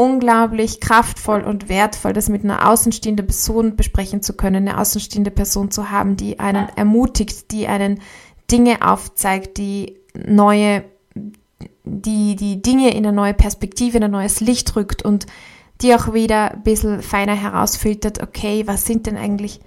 unglaublich 0.00 0.80
kraftvoll 0.80 1.42
und 1.42 1.68
wertvoll, 1.68 2.14
das 2.14 2.30
mit 2.30 2.42
einer 2.42 2.66
außenstehenden 2.70 3.26
Person 3.26 3.76
besprechen 3.76 4.22
zu 4.22 4.32
können, 4.32 4.66
eine 4.66 4.78
außenstehende 4.78 5.30
Person 5.30 5.70
zu 5.70 5.90
haben, 5.90 6.16
die 6.16 6.40
einen 6.40 6.70
ermutigt, 6.74 7.50
die 7.50 7.66
einen 7.66 8.00
Dinge 8.50 8.78
aufzeigt, 8.80 9.58
die 9.58 9.98
neue, 10.14 10.84
die, 11.84 12.34
die 12.34 12.62
Dinge 12.62 12.92
in 12.92 13.04
eine 13.04 13.12
neue 13.14 13.34
Perspektive, 13.34 13.98
in 13.98 14.04
ein 14.04 14.10
neues 14.10 14.40
Licht 14.40 14.74
rückt 14.74 15.04
und 15.04 15.26
die 15.82 15.94
auch 15.94 16.14
wieder 16.14 16.52
ein 16.52 16.62
bisschen 16.62 17.02
feiner 17.02 17.34
herausfiltert, 17.34 18.22
okay, 18.22 18.66
was 18.66 18.86
sind 18.86 19.06
denn 19.06 19.18
eigentlich 19.18 19.60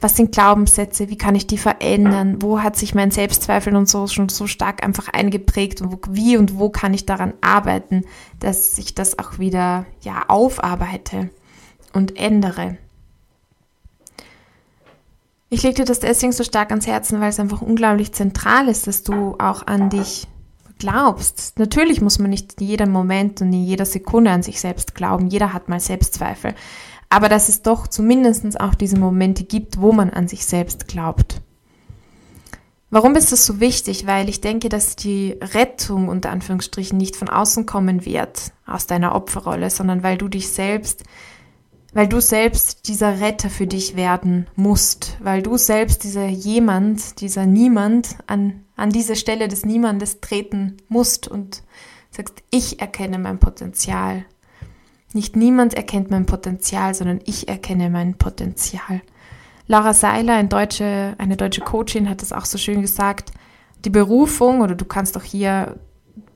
was 0.00 0.16
sind 0.16 0.32
Glaubenssätze, 0.32 1.10
wie 1.10 1.18
kann 1.18 1.34
ich 1.34 1.46
die 1.46 1.58
verändern, 1.58 2.40
wo 2.40 2.60
hat 2.60 2.76
sich 2.76 2.94
mein 2.94 3.10
Selbstzweifel 3.10 3.76
und 3.76 3.88
so 3.88 4.06
schon 4.06 4.28
so 4.28 4.46
stark 4.46 4.82
einfach 4.82 5.08
eingeprägt 5.08 5.82
und 5.82 5.92
wo, 5.92 5.98
wie 6.10 6.36
und 6.36 6.58
wo 6.58 6.70
kann 6.70 6.94
ich 6.94 7.06
daran 7.06 7.34
arbeiten, 7.40 8.04
dass 8.38 8.78
ich 8.78 8.94
das 8.94 9.18
auch 9.18 9.38
wieder 9.38 9.86
ja 10.00 10.24
aufarbeite 10.28 11.30
und 11.92 12.16
ändere. 12.16 12.78
Ich 15.50 15.62
lege 15.64 15.76
dir 15.76 15.84
das 15.84 16.00
deswegen 16.00 16.32
so 16.32 16.44
stark 16.44 16.70
ans 16.70 16.86
Herzen, 16.86 17.20
weil 17.20 17.30
es 17.30 17.40
einfach 17.40 17.60
unglaublich 17.60 18.12
zentral 18.12 18.68
ist, 18.68 18.86
dass 18.86 19.02
du 19.02 19.34
auch 19.38 19.66
an 19.66 19.90
dich 19.90 20.28
glaubst. 20.78 21.58
Natürlich 21.58 22.00
muss 22.00 22.18
man 22.18 22.30
nicht 22.30 22.60
in 22.60 22.68
jedem 22.68 22.90
Moment 22.90 23.42
und 23.42 23.52
in 23.52 23.64
jeder 23.64 23.84
Sekunde 23.84 24.30
an 24.30 24.42
sich 24.42 24.60
selbst 24.60 24.94
glauben. 24.94 25.28
Jeder 25.28 25.52
hat 25.52 25.68
mal 25.68 25.80
Selbstzweifel 25.80 26.54
aber 27.10 27.28
dass 27.28 27.48
es 27.48 27.60
doch 27.62 27.88
zumindest 27.88 28.58
auch 28.58 28.74
diese 28.74 28.98
Momente 28.98 29.44
gibt, 29.44 29.80
wo 29.80 29.92
man 29.92 30.10
an 30.10 30.28
sich 30.28 30.46
selbst 30.46 30.88
glaubt. 30.88 31.42
Warum 32.88 33.14
ist 33.14 33.30
das 33.30 33.46
so 33.46 33.60
wichtig? 33.60 34.06
Weil 34.06 34.28
ich 34.28 34.40
denke, 34.40 34.68
dass 34.68 34.96
die 34.96 35.36
Rettung 35.40 36.08
unter 36.08 36.30
Anführungsstrichen 36.30 36.96
nicht 36.96 37.16
von 37.16 37.28
außen 37.28 37.66
kommen 37.66 38.04
wird, 38.04 38.52
aus 38.66 38.86
deiner 38.86 39.14
Opferrolle, 39.14 39.70
sondern 39.70 40.02
weil 40.02 40.18
du 40.18 40.28
dich 40.28 40.48
selbst, 40.48 41.04
weil 41.92 42.08
du 42.08 42.20
selbst 42.20 42.88
dieser 42.88 43.20
Retter 43.20 43.50
für 43.50 43.66
dich 43.66 43.96
werden 43.96 44.46
musst, 44.56 45.16
weil 45.20 45.42
du 45.42 45.56
selbst 45.56 46.04
dieser 46.04 46.26
jemand, 46.26 47.20
dieser 47.20 47.46
Niemand 47.46 48.16
an, 48.26 48.64
an 48.76 48.90
diese 48.90 49.14
Stelle 49.16 49.46
des 49.48 49.64
Niemandes 49.64 50.20
treten 50.20 50.76
musst 50.88 51.28
und 51.28 51.62
sagst, 52.10 52.42
ich 52.50 52.80
erkenne 52.80 53.18
mein 53.18 53.38
Potenzial, 53.38 54.24
nicht 55.12 55.36
niemand 55.36 55.74
erkennt 55.74 56.10
mein 56.10 56.26
Potenzial, 56.26 56.94
sondern 56.94 57.20
ich 57.24 57.48
erkenne 57.48 57.90
mein 57.90 58.14
Potenzial. 58.14 59.02
Laura 59.66 59.94
Seiler, 59.94 60.34
ein 60.34 60.48
deutsche, 60.48 61.14
eine 61.18 61.36
deutsche 61.36 61.60
Coachin, 61.60 62.08
hat 62.08 62.22
das 62.22 62.32
auch 62.32 62.44
so 62.44 62.58
schön 62.58 62.80
gesagt. 62.80 63.32
Die 63.84 63.90
Berufung, 63.90 64.60
oder 64.60 64.74
du 64.74 64.84
kannst 64.84 65.16
auch 65.16 65.22
hier, 65.22 65.78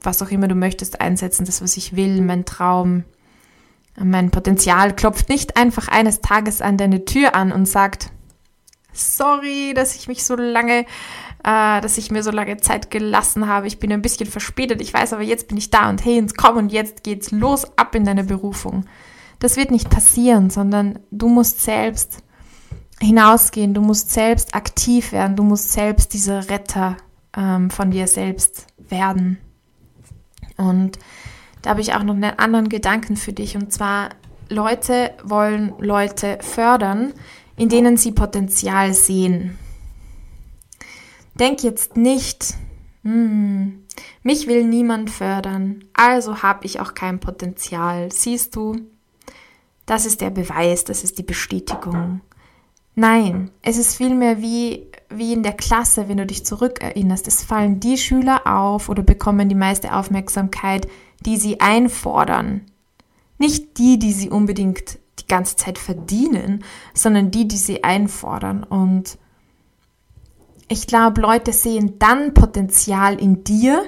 was 0.03 0.23
auch 0.23 0.31
immer 0.31 0.49
du 0.49 0.55
möchtest, 0.55 1.01
einsetzen, 1.01 1.45
das, 1.45 1.63
was 1.63 1.77
ich 1.77 1.97
will, 1.97 2.21
mein 2.21 2.45
Traum, 2.45 3.05
mein 3.99 4.31
Potenzial, 4.31 4.95
klopft 4.95 5.29
nicht 5.29 5.57
einfach 5.57 5.89
eines 5.89 6.21
Tages 6.21 6.61
an 6.61 6.77
deine 6.77 7.05
Tür 7.05 7.35
an 7.35 7.53
und 7.53 7.67
sagt, 7.67 8.11
Sorry, 8.93 9.73
dass 9.75 9.97
ich 9.97 10.07
mich 10.07 10.25
so 10.25 10.37
lange, 10.37 10.87
äh, 11.45 11.81
dass 11.81 11.99
ich 11.99 12.11
mir 12.11 12.23
so 12.23 12.31
lange 12.31 12.57
Zeit 12.57 12.91
gelassen 12.91 13.47
habe. 13.47 13.67
Ich 13.67 13.79
bin 13.79 13.93
ein 13.93 14.03
bisschen 14.03 14.29
verspätet. 14.29 14.81
Ich 14.81 14.93
weiß 14.93 15.13
aber, 15.13 15.23
jetzt 15.23 15.47
bin 15.49 15.59
ich 15.59 15.71
da 15.71 15.91
und 15.91 16.05
hey, 16.05 16.19
ins 16.19 16.35
komm 16.35 16.57
und 16.57 16.73
jetzt 16.73 17.05
geht's 17.05 17.31
los 17.31 17.67
ab 17.77 17.95
in 17.95 18.05
deine 18.05 18.25
Berufung. 18.25 18.87
Das 19.39 19.57
wird 19.57 19.71
nicht 19.71 19.91
passieren, 19.91 20.49
sondern 20.49 20.99
du 21.11 21.29
musst 21.29 21.61
selbst 21.61 22.23
hinausgehen, 23.01 23.75
du 23.75 23.83
musst 23.83 24.11
selbst 24.11 24.55
aktiv 24.55 25.13
werden, 25.13 25.37
du 25.37 25.43
musst 25.43 25.73
selbst 25.73 26.15
dieser 26.15 26.49
Retter 26.49 26.97
ähm, 27.37 27.69
von 27.69 27.91
dir 27.91 28.07
selbst 28.07 28.67
werden. 28.79 29.39
Und 30.57 30.99
da 31.61 31.71
habe 31.71 31.81
ich 31.83 31.93
auch 31.95 32.05
noch 32.05 32.15
einen 32.15 32.39
anderen 32.39 32.69
Gedanken 32.69 33.17
für 33.17 33.33
dich. 33.33 33.57
Und 33.57 33.73
zwar, 33.73 34.11
Leute 34.49 35.11
wollen 35.25 35.75
Leute 35.79 36.39
fördern, 36.41 37.13
in 37.57 37.69
denen 37.69 37.97
sie 37.97 38.13
Potenzial 38.13 38.95
sehen. 38.95 39.59
Denk 41.39 41.63
jetzt 41.63 41.97
nicht, 41.97 42.55
hm, 43.03 43.85
mich 44.23 44.47
will 44.47 44.65
niemand 44.65 45.11
fördern, 45.11 45.85
also 45.93 46.43
habe 46.43 46.65
ich 46.65 46.81
auch 46.81 46.95
kein 46.95 47.21
Potenzial. 47.21 48.13
Siehst 48.13 48.55
du, 48.57 48.77
das 49.87 50.07
ist 50.07 50.21
der 50.21 50.31
Beweis, 50.31 50.85
das 50.85 51.05
ist 51.05 51.19
die 51.19 51.23
Bestätigung. 51.25 52.21
Nein, 52.95 53.51
es 53.63 53.77
ist 53.77 53.97
vielmehr 53.97 54.41
wie, 54.41 54.87
wie 55.11 55.33
in 55.33 55.43
der 55.43 55.53
Klasse, 55.53 56.09
wenn 56.09 56.17
du 56.17 56.27
dich 56.27 56.47
zurückerinnerst. 56.47 57.27
Es 57.27 57.43
fallen 57.43 57.81
die 57.81 57.99
Schüler 57.99 58.47
auf 58.47 58.89
oder 58.89 59.03
bekommen 59.03 59.49
die 59.49 59.57
meiste 59.57 59.95
Aufmerksamkeit, 59.95 60.87
die 61.27 61.37
sie 61.37 61.61
einfordern. 61.61 62.63
Nicht 63.39 63.79
die, 63.79 63.99
die 63.99 64.13
sie 64.13 64.31
unbedingt 64.31 64.99
die 65.19 65.27
ganze 65.27 65.57
Zeit 65.57 65.79
verdienen, 65.79 66.63
sondern 66.95 67.33
die, 67.33 67.49
die 67.49 67.57
sie 67.57 67.83
einfordern. 67.83 68.63
Und 68.63 69.19
ich 70.69 70.87
glaube, 70.87 71.21
Leute 71.21 71.53
sehen 71.53 71.99
dann 71.99 72.35
Potenzial 72.35 73.21
in 73.21 73.45
dir, 73.45 73.83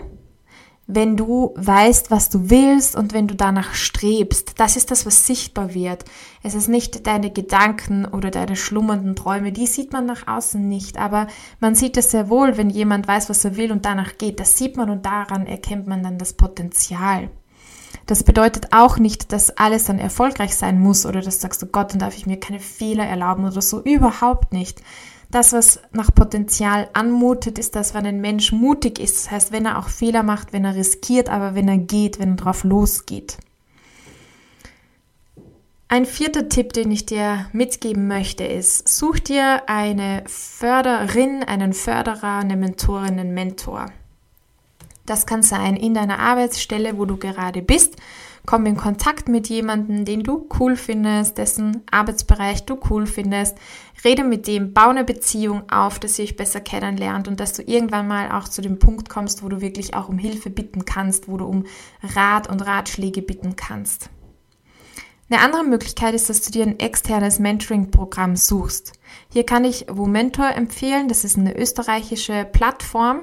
wenn 0.87 1.17
du 1.17 1.53
weißt, 1.57 2.13
was 2.13 2.29
du 2.29 2.49
willst 2.49 2.95
und 2.95 3.13
wenn 3.13 3.27
du 3.27 3.35
danach 3.35 3.75
strebst. 3.75 4.53
Das 4.59 4.77
ist 4.77 4.91
das, 4.93 5.05
was 5.05 5.27
sichtbar 5.27 5.75
wird. 5.75 6.05
Es 6.45 6.55
ist 6.55 6.69
nicht 6.69 7.07
deine 7.09 7.33
Gedanken 7.33 8.05
oder 8.05 8.31
deine 8.31 8.55
schlummernden 8.55 9.17
Träume, 9.17 9.51
die 9.51 9.67
sieht 9.67 9.93
man 9.93 10.07
nach 10.07 10.29
außen 10.29 10.69
nicht, 10.69 10.97
aber 10.97 11.27
man 11.59 11.75
sieht 11.75 11.97
es 11.97 12.13
sehr 12.13 12.29
wohl, 12.29 12.57
wenn 12.57 12.71
jemand 12.71 13.09
weiß, 13.09 13.29
was 13.29 13.45
er 13.45 13.57
will 13.57 13.73
und 13.73 13.85
danach 13.85 14.17
geht. 14.17 14.39
Das 14.39 14.57
sieht 14.57 14.77
man 14.77 14.91
und 14.91 15.05
daran 15.05 15.47
erkennt 15.47 15.89
man 15.89 16.05
dann 16.05 16.19
das 16.19 16.35
Potenzial. 16.35 17.31
Das 18.07 18.23
bedeutet 18.23 18.69
auch 18.73 18.99
nicht, 18.99 19.33
dass 19.33 19.57
alles 19.57 19.85
dann 19.85 19.99
erfolgreich 19.99 20.55
sein 20.55 20.79
muss 20.79 21.05
oder 21.05 21.21
dass 21.21 21.37
du 21.37 21.43
sagst, 21.43 21.65
oh 21.65 21.69
Gott, 21.73 21.93
dann 21.93 21.99
darf 21.99 22.17
ich 22.17 22.27
mir 22.27 22.39
keine 22.39 22.61
Fehler 22.61 23.05
erlauben 23.05 23.45
oder 23.45 23.63
so. 23.63 23.83
Überhaupt 23.83 24.53
nicht. 24.53 24.81
Das, 25.37 25.53
was 25.53 25.81
nach 25.93 26.15
Potenzial 26.15 26.89
anmutet, 26.95 27.59
ist 27.59 27.77
das, 27.77 27.93
wenn 27.93 28.07
ein 28.07 28.23
Mensch 28.23 28.53
mutig 28.53 28.99
ist. 28.99 29.17
Das 29.17 29.31
heißt, 29.31 29.53
wenn 29.53 29.67
er 29.67 29.79
auch 29.79 29.91
Fehler 29.91 30.23
macht, 30.23 30.55
wenn 30.55 30.65
er 30.65 30.75
riskiert, 30.75 31.29
aber 31.29 31.55
wenn 31.55 31.69
er 31.69 31.77
geht, 31.77 32.19
wenn 32.19 32.31
er 32.31 32.37
drauf 32.37 32.65
losgeht. 32.65 33.37
Ein 35.89 36.07
vierter 36.07 36.49
Tipp, 36.49 36.73
den 36.73 36.91
ich 36.91 37.05
dir 37.05 37.51
mitgeben 37.53 38.09
möchte, 38.09 38.45
ist, 38.45 38.89
such 38.89 39.19
dir 39.19 39.69
eine 39.69 40.25
Förderin, 40.27 41.43
einen 41.43 41.75
Förderer, 41.75 42.39
eine 42.39 42.57
Mentorin, 42.57 43.21
einen 43.21 43.35
Mentor. 43.35 43.93
Das 45.05 45.27
kann 45.27 45.43
sein 45.43 45.77
in 45.77 45.93
deiner 45.93 46.19
Arbeitsstelle, 46.19 46.97
wo 46.97 47.05
du 47.05 47.19
gerade 47.19 47.61
bist 47.61 47.97
komm 48.47 48.65
in 48.65 48.77
Kontakt 48.77 49.29
mit 49.29 49.49
jemandem, 49.49 50.05
den 50.05 50.23
du 50.23 50.49
cool 50.59 50.77
findest, 50.77 51.37
dessen 51.37 51.83
Arbeitsbereich 51.91 52.65
du 52.65 52.79
cool 52.89 53.07
findest. 53.07 53.59
Rede 54.07 54.23
mit 54.23 54.47
dem, 54.47 54.73
baue 54.73 54.91
eine 54.91 55.03
Beziehung 55.03 55.69
auf, 55.69 55.99
dass 55.99 56.17
ihr 56.19 56.27
euch 56.27 56.37
besser 56.37 56.61
kennenlernt 56.61 57.27
und 57.27 57.41
dass 57.41 57.55
du 57.55 57.63
irgendwann 57.63 58.07
mal 58.07 58.31
auch 58.31 58.49
zu 58.49 58.63
dem 58.63 58.79
Punkt 58.79 59.09
kommst, 59.09 59.43
wo 59.43 59.49
du 59.49 59.61
wirklich 59.61 59.95
auch 59.95 60.09
um 60.09 60.17
Hilfe 60.17 60.49
bitten 60.49 60.85
kannst, 60.85 61.27
wo 61.27 61.37
du 61.37 61.45
um 61.45 61.65
Rat 62.15 62.49
und 62.49 62.65
Ratschläge 62.65 63.21
bitten 63.21 63.57
kannst. 63.57 64.09
Eine 65.29 65.41
andere 65.41 65.65
Möglichkeit 65.65 66.15
ist, 66.15 66.31
dass 66.31 66.43
du 66.43 66.53
dir 66.53 66.63
ein 66.63 66.79
externes 66.79 67.41
Mentoring-Programm 67.41 68.37
suchst. 68.37 68.93
Hier 69.29 69.45
kann 69.45 69.65
ich 69.65 69.87
Womentor 69.91 70.51
empfehlen. 70.51 71.09
Das 71.09 71.25
ist 71.25 71.37
eine 71.37 71.59
österreichische 71.59 72.45
Plattform, 72.45 73.23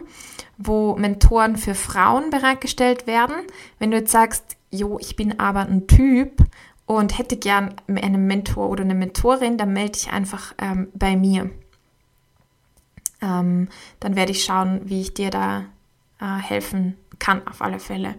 wo 0.58 0.98
Mentoren 0.98 1.56
für 1.56 1.76
Frauen 1.76 2.30
bereitgestellt 2.30 3.08
werden. 3.08 3.36
Wenn 3.80 3.92
du 3.92 3.98
jetzt 3.98 4.12
sagst, 4.12 4.44
jo, 4.70 5.00
ich 5.00 5.16
bin 5.16 5.40
aber 5.40 5.62
ein 5.62 5.88
Typ 5.88 6.44
und 6.86 7.18
hätte 7.18 7.38
gern 7.38 7.76
einen 7.88 8.28
Mentor 8.28 8.70
oder 8.70 8.84
eine 8.84 8.96
Mentorin, 8.96 9.58
dann 9.58 9.74
melde 9.74 9.98
ich 9.98 10.12
einfach 10.12 10.54
ähm, 10.60 10.90
bei 10.94 11.16
mir. 11.16 11.50
Ähm, 13.22 13.70
dann 14.00 14.16
werde 14.16 14.32
ich 14.32 14.44
schauen, 14.44 14.82
wie 14.86 15.02
ich 15.02 15.14
dir 15.14 15.30
da 15.30 15.66
äh, 16.20 16.42
helfen 16.42 16.98
kann, 17.20 17.48
auf 17.48 17.62
alle 17.62 17.80
Fälle. 17.80 18.16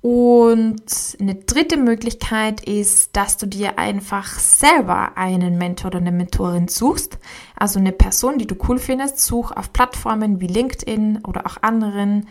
Und 0.00 1.16
eine 1.20 1.36
dritte 1.36 1.76
Möglichkeit 1.76 2.60
ist, 2.64 3.16
dass 3.16 3.36
du 3.36 3.46
dir 3.46 3.78
einfach 3.78 4.36
selber 4.36 5.16
einen 5.16 5.58
Mentor 5.58 5.88
oder 5.88 5.98
eine 5.98 6.10
Mentorin 6.10 6.66
suchst. 6.66 7.18
Also 7.56 7.78
eine 7.78 7.92
Person, 7.92 8.38
die 8.38 8.48
du 8.48 8.56
cool 8.68 8.78
findest, 8.78 9.20
such 9.20 9.52
auf 9.52 9.72
Plattformen 9.72 10.40
wie 10.40 10.48
LinkedIn 10.48 11.20
oder 11.24 11.46
auch 11.46 11.62
anderen 11.62 12.26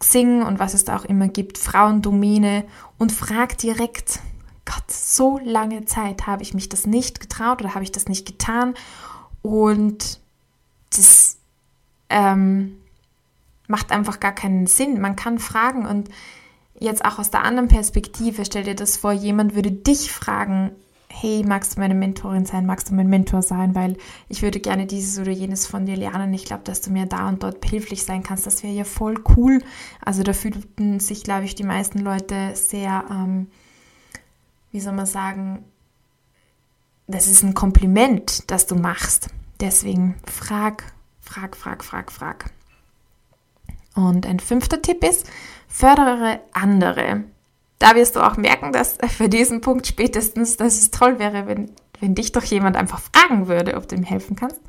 Xing 0.00 0.42
und 0.42 0.58
was 0.58 0.74
es 0.74 0.84
da 0.84 0.96
auch 0.96 1.04
immer 1.04 1.28
gibt, 1.28 1.58
Frauendomäne 1.58 2.64
und 2.98 3.12
frag 3.12 3.56
direkt, 3.58 4.18
Gott, 4.66 4.90
so 4.90 5.38
lange 5.42 5.86
Zeit 5.86 6.26
habe 6.26 6.42
ich 6.42 6.52
mich 6.52 6.68
das 6.68 6.86
nicht 6.86 7.20
getraut 7.20 7.60
oder 7.62 7.74
habe 7.74 7.84
ich 7.84 7.92
das 7.92 8.08
nicht 8.08 8.26
getan 8.26 8.74
und 9.42 10.20
das 10.94 11.38
ähm, 12.10 12.76
macht 13.68 13.92
einfach 13.92 14.20
gar 14.20 14.32
keinen 14.32 14.66
Sinn. 14.66 15.00
Man 15.00 15.16
kann 15.16 15.38
fragen 15.38 15.86
und 15.86 16.08
jetzt 16.78 17.04
auch 17.04 17.18
aus 17.18 17.30
der 17.30 17.44
anderen 17.44 17.68
Perspektive, 17.68 18.44
stell 18.44 18.64
dir 18.64 18.74
das 18.74 18.96
vor, 18.96 19.12
jemand 19.12 19.54
würde 19.54 19.70
dich 19.70 20.12
fragen, 20.12 20.72
hey, 21.08 21.44
magst 21.46 21.76
du 21.76 21.80
meine 21.80 21.94
Mentorin 21.94 22.44
sein, 22.44 22.66
magst 22.66 22.90
du 22.90 22.94
mein 22.94 23.08
Mentor 23.08 23.42
sein, 23.42 23.74
weil 23.74 23.96
ich 24.28 24.42
würde 24.42 24.60
gerne 24.60 24.86
dieses 24.86 25.18
oder 25.18 25.30
jenes 25.30 25.66
von 25.66 25.86
dir 25.86 25.96
lernen. 25.96 26.34
Ich 26.34 26.44
glaube, 26.44 26.64
dass 26.64 26.82
du 26.82 26.90
mir 26.90 27.06
da 27.06 27.28
und 27.28 27.42
dort 27.42 27.60
behilflich 27.60 28.02
sein 28.04 28.22
kannst. 28.22 28.46
Das 28.46 28.62
wäre 28.62 28.74
ja 28.74 28.84
voll 28.84 29.22
cool. 29.36 29.62
Also 30.04 30.22
da 30.22 30.32
fühlten 30.32 31.00
sich, 31.00 31.22
glaube 31.22 31.44
ich, 31.44 31.54
die 31.54 31.64
meisten 31.64 32.00
Leute 32.00 32.50
sehr, 32.54 33.04
ähm, 33.10 33.46
wie 34.76 34.80
soll 34.80 34.92
man 34.92 35.06
sagen, 35.06 35.64
das 37.06 37.26
ist 37.26 37.42
ein 37.42 37.54
Kompliment, 37.54 38.50
das 38.50 38.66
du 38.66 38.74
machst. 38.74 39.28
Deswegen 39.58 40.16
frag, 40.26 40.84
frag, 41.20 41.56
frag, 41.56 41.82
frag, 41.82 42.12
frag. 42.12 42.50
Und 43.94 44.26
ein 44.26 44.38
fünfter 44.38 44.82
Tipp 44.82 45.02
ist, 45.02 45.26
fördere 45.66 46.40
andere 46.52 47.24
da 47.78 47.94
wirst 47.94 48.16
du 48.16 48.20
auch 48.20 48.36
merken, 48.36 48.72
dass 48.72 48.98
für 49.16 49.28
diesen 49.28 49.60
Punkt 49.60 49.86
spätestens, 49.86 50.56
dass 50.56 50.78
es 50.78 50.90
toll 50.90 51.18
wäre, 51.18 51.46
wenn, 51.46 51.70
wenn 52.00 52.14
dich 52.14 52.32
doch 52.32 52.44
jemand 52.44 52.76
einfach 52.76 53.00
fragen 53.00 53.48
würde, 53.48 53.76
ob 53.76 53.88
du 53.88 53.96
ihm 53.96 54.02
helfen 54.02 54.36
kannst. 54.36 54.60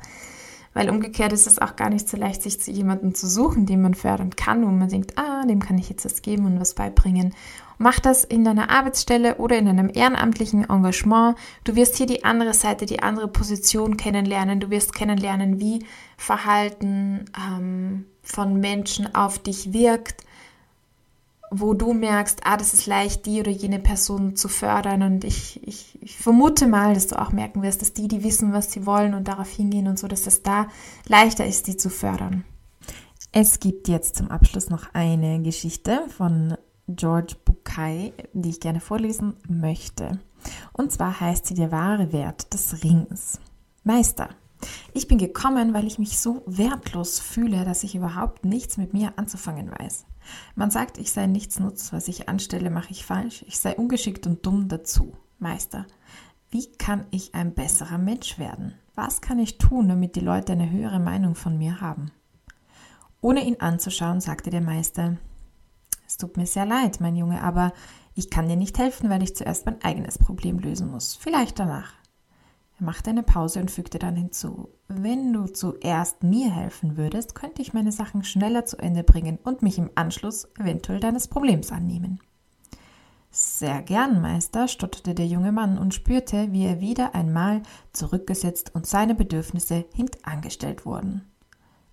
Weil 0.78 0.90
umgekehrt 0.90 1.32
ist 1.32 1.48
es 1.48 1.58
auch 1.58 1.74
gar 1.74 1.90
nicht 1.90 2.08
so 2.08 2.16
leicht, 2.16 2.40
sich 2.40 2.60
zu 2.60 2.70
jemandem 2.70 3.12
zu 3.12 3.26
suchen, 3.26 3.66
den 3.66 3.82
man 3.82 3.94
fördern 3.94 4.36
kann, 4.36 4.64
wo 4.64 4.70
man 4.70 4.88
denkt, 4.88 5.18
ah, 5.18 5.44
dem 5.44 5.58
kann 5.58 5.76
ich 5.76 5.88
jetzt 5.88 6.04
was 6.04 6.22
geben 6.22 6.46
und 6.46 6.60
was 6.60 6.74
beibringen. 6.74 7.34
Mach 7.78 7.98
das 7.98 8.22
in 8.22 8.44
deiner 8.44 8.70
Arbeitsstelle 8.70 9.38
oder 9.38 9.58
in 9.58 9.66
einem 9.66 9.90
ehrenamtlichen 9.92 10.70
Engagement. 10.70 11.36
Du 11.64 11.74
wirst 11.74 11.96
hier 11.96 12.06
die 12.06 12.22
andere 12.22 12.54
Seite, 12.54 12.86
die 12.86 13.02
andere 13.02 13.26
Position 13.26 13.96
kennenlernen. 13.96 14.60
Du 14.60 14.70
wirst 14.70 14.94
kennenlernen, 14.94 15.58
wie 15.58 15.84
Verhalten 16.16 17.24
ähm, 17.36 18.04
von 18.22 18.60
Menschen 18.60 19.12
auf 19.16 19.40
dich 19.40 19.72
wirkt 19.72 20.27
wo 21.50 21.74
du 21.74 21.92
merkst, 21.92 22.40
ah, 22.44 22.56
das 22.56 22.74
ist 22.74 22.86
leicht, 22.86 23.26
die 23.26 23.40
oder 23.40 23.50
jene 23.50 23.78
Person 23.78 24.36
zu 24.36 24.48
fördern. 24.48 25.02
Und 25.02 25.24
ich, 25.24 25.66
ich, 25.66 25.98
ich 26.02 26.18
vermute 26.18 26.66
mal, 26.66 26.94
dass 26.94 27.08
du 27.08 27.20
auch 27.20 27.32
merken 27.32 27.62
wirst, 27.62 27.82
dass 27.82 27.92
die, 27.92 28.08
die 28.08 28.22
wissen, 28.22 28.52
was 28.52 28.72
sie 28.72 28.86
wollen 28.86 29.14
und 29.14 29.28
darauf 29.28 29.48
hingehen 29.48 29.88
und 29.88 29.98
so, 29.98 30.08
dass 30.08 30.26
es 30.26 30.42
da 30.42 30.68
leichter 31.06 31.46
ist, 31.46 31.66
die 31.66 31.76
zu 31.76 31.90
fördern. 31.90 32.44
Es 33.32 33.60
gibt 33.60 33.88
jetzt 33.88 34.16
zum 34.16 34.30
Abschluss 34.30 34.70
noch 34.70 34.94
eine 34.94 35.42
Geschichte 35.42 36.00
von 36.16 36.56
George 36.88 37.36
Bukai, 37.44 38.12
die 38.32 38.48
ich 38.48 38.60
gerne 38.60 38.80
vorlesen 38.80 39.34
möchte. 39.48 40.18
Und 40.72 40.92
zwar 40.92 41.20
heißt 41.20 41.46
sie 41.46 41.54
Der 41.54 41.70
wahre 41.70 42.12
Wert 42.12 42.52
des 42.54 42.82
Rings. 42.82 43.38
Meister, 43.84 44.30
ich 44.92 45.06
bin 45.08 45.18
gekommen, 45.18 45.74
weil 45.74 45.86
ich 45.86 45.98
mich 45.98 46.18
so 46.18 46.42
wertlos 46.46 47.20
fühle, 47.20 47.64
dass 47.64 47.84
ich 47.84 47.94
überhaupt 47.94 48.44
nichts 48.44 48.76
mit 48.76 48.92
mir 48.94 49.12
anzufangen 49.16 49.70
weiß. 49.70 50.04
Man 50.54 50.70
sagt, 50.70 50.98
ich 50.98 51.12
sei 51.12 51.26
nichts 51.26 51.58
nutz, 51.58 51.92
was 51.92 52.08
ich 52.08 52.28
anstelle, 52.28 52.70
mache 52.70 52.90
ich 52.90 53.04
falsch, 53.04 53.44
ich 53.46 53.58
sei 53.58 53.76
ungeschickt 53.76 54.26
und 54.26 54.44
dumm 54.44 54.68
dazu. 54.68 55.16
Meister, 55.38 55.86
wie 56.50 56.72
kann 56.72 57.06
ich 57.10 57.34
ein 57.34 57.54
besserer 57.54 57.98
Mensch 57.98 58.38
werden? 58.38 58.74
Was 58.94 59.20
kann 59.20 59.38
ich 59.38 59.58
tun, 59.58 59.88
damit 59.88 60.16
die 60.16 60.20
Leute 60.20 60.52
eine 60.52 60.70
höhere 60.70 60.98
Meinung 60.98 61.34
von 61.34 61.56
mir 61.58 61.80
haben? 61.80 62.10
Ohne 63.20 63.44
ihn 63.44 63.60
anzuschauen, 63.60 64.20
sagte 64.20 64.50
der 64.50 64.60
Meister, 64.60 65.16
es 66.06 66.16
tut 66.16 66.36
mir 66.36 66.46
sehr 66.46 66.64
leid, 66.64 67.00
mein 67.00 67.16
Junge, 67.16 67.42
aber 67.42 67.72
ich 68.14 68.30
kann 68.30 68.48
dir 68.48 68.56
nicht 68.56 68.78
helfen, 68.78 69.10
weil 69.10 69.22
ich 69.22 69.36
zuerst 69.36 69.66
mein 69.66 69.82
eigenes 69.82 70.18
Problem 70.18 70.58
lösen 70.58 70.90
muss. 70.90 71.14
Vielleicht 71.14 71.58
danach. 71.58 71.92
Er 72.78 72.84
machte 72.84 73.10
eine 73.10 73.24
Pause 73.24 73.60
und 73.60 73.70
fügte 73.70 73.98
dann 73.98 74.14
hinzu, 74.14 74.68
wenn 74.86 75.32
du 75.32 75.46
zuerst 75.46 76.22
mir 76.22 76.50
helfen 76.50 76.96
würdest, 76.96 77.34
könnte 77.34 77.60
ich 77.60 77.74
meine 77.74 77.90
Sachen 77.90 78.22
schneller 78.22 78.66
zu 78.66 78.76
Ende 78.76 79.02
bringen 79.02 79.38
und 79.42 79.62
mich 79.62 79.78
im 79.78 79.90
Anschluss 79.96 80.48
eventuell 80.58 81.00
deines 81.00 81.26
Problems 81.26 81.72
annehmen. 81.72 82.20
Sehr 83.30 83.82
gern, 83.82 84.22
Meister, 84.22 84.68
stotterte 84.68 85.14
der 85.14 85.26
junge 85.26 85.52
Mann 85.52 85.76
und 85.76 85.92
spürte, 85.92 86.52
wie 86.52 86.64
er 86.64 86.80
wieder 86.80 87.14
einmal 87.14 87.62
zurückgesetzt 87.92 88.74
und 88.74 88.86
seine 88.86 89.14
Bedürfnisse 89.14 89.84
hintangestellt 89.94 90.86
wurden. 90.86 91.22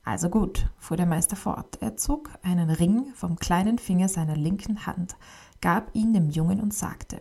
Also 0.04 0.30
gut, 0.30 0.70
fuhr 0.78 0.98
der 0.98 1.08
Meister 1.08 1.36
fort. 1.36 1.80
Er 1.82 1.98
zog 1.98 2.30
einen 2.44 2.70
Ring 2.70 3.08
vom 3.16 3.38
kleinen 3.38 3.80
Finger 3.80 4.08
seiner 4.08 4.36
linken 4.36 4.86
Hand, 4.86 5.18
gab 5.62 5.94
ihn 5.96 6.14
dem 6.14 6.30
Jungen 6.30 6.62
und 6.62 6.76
sagte 6.76 7.20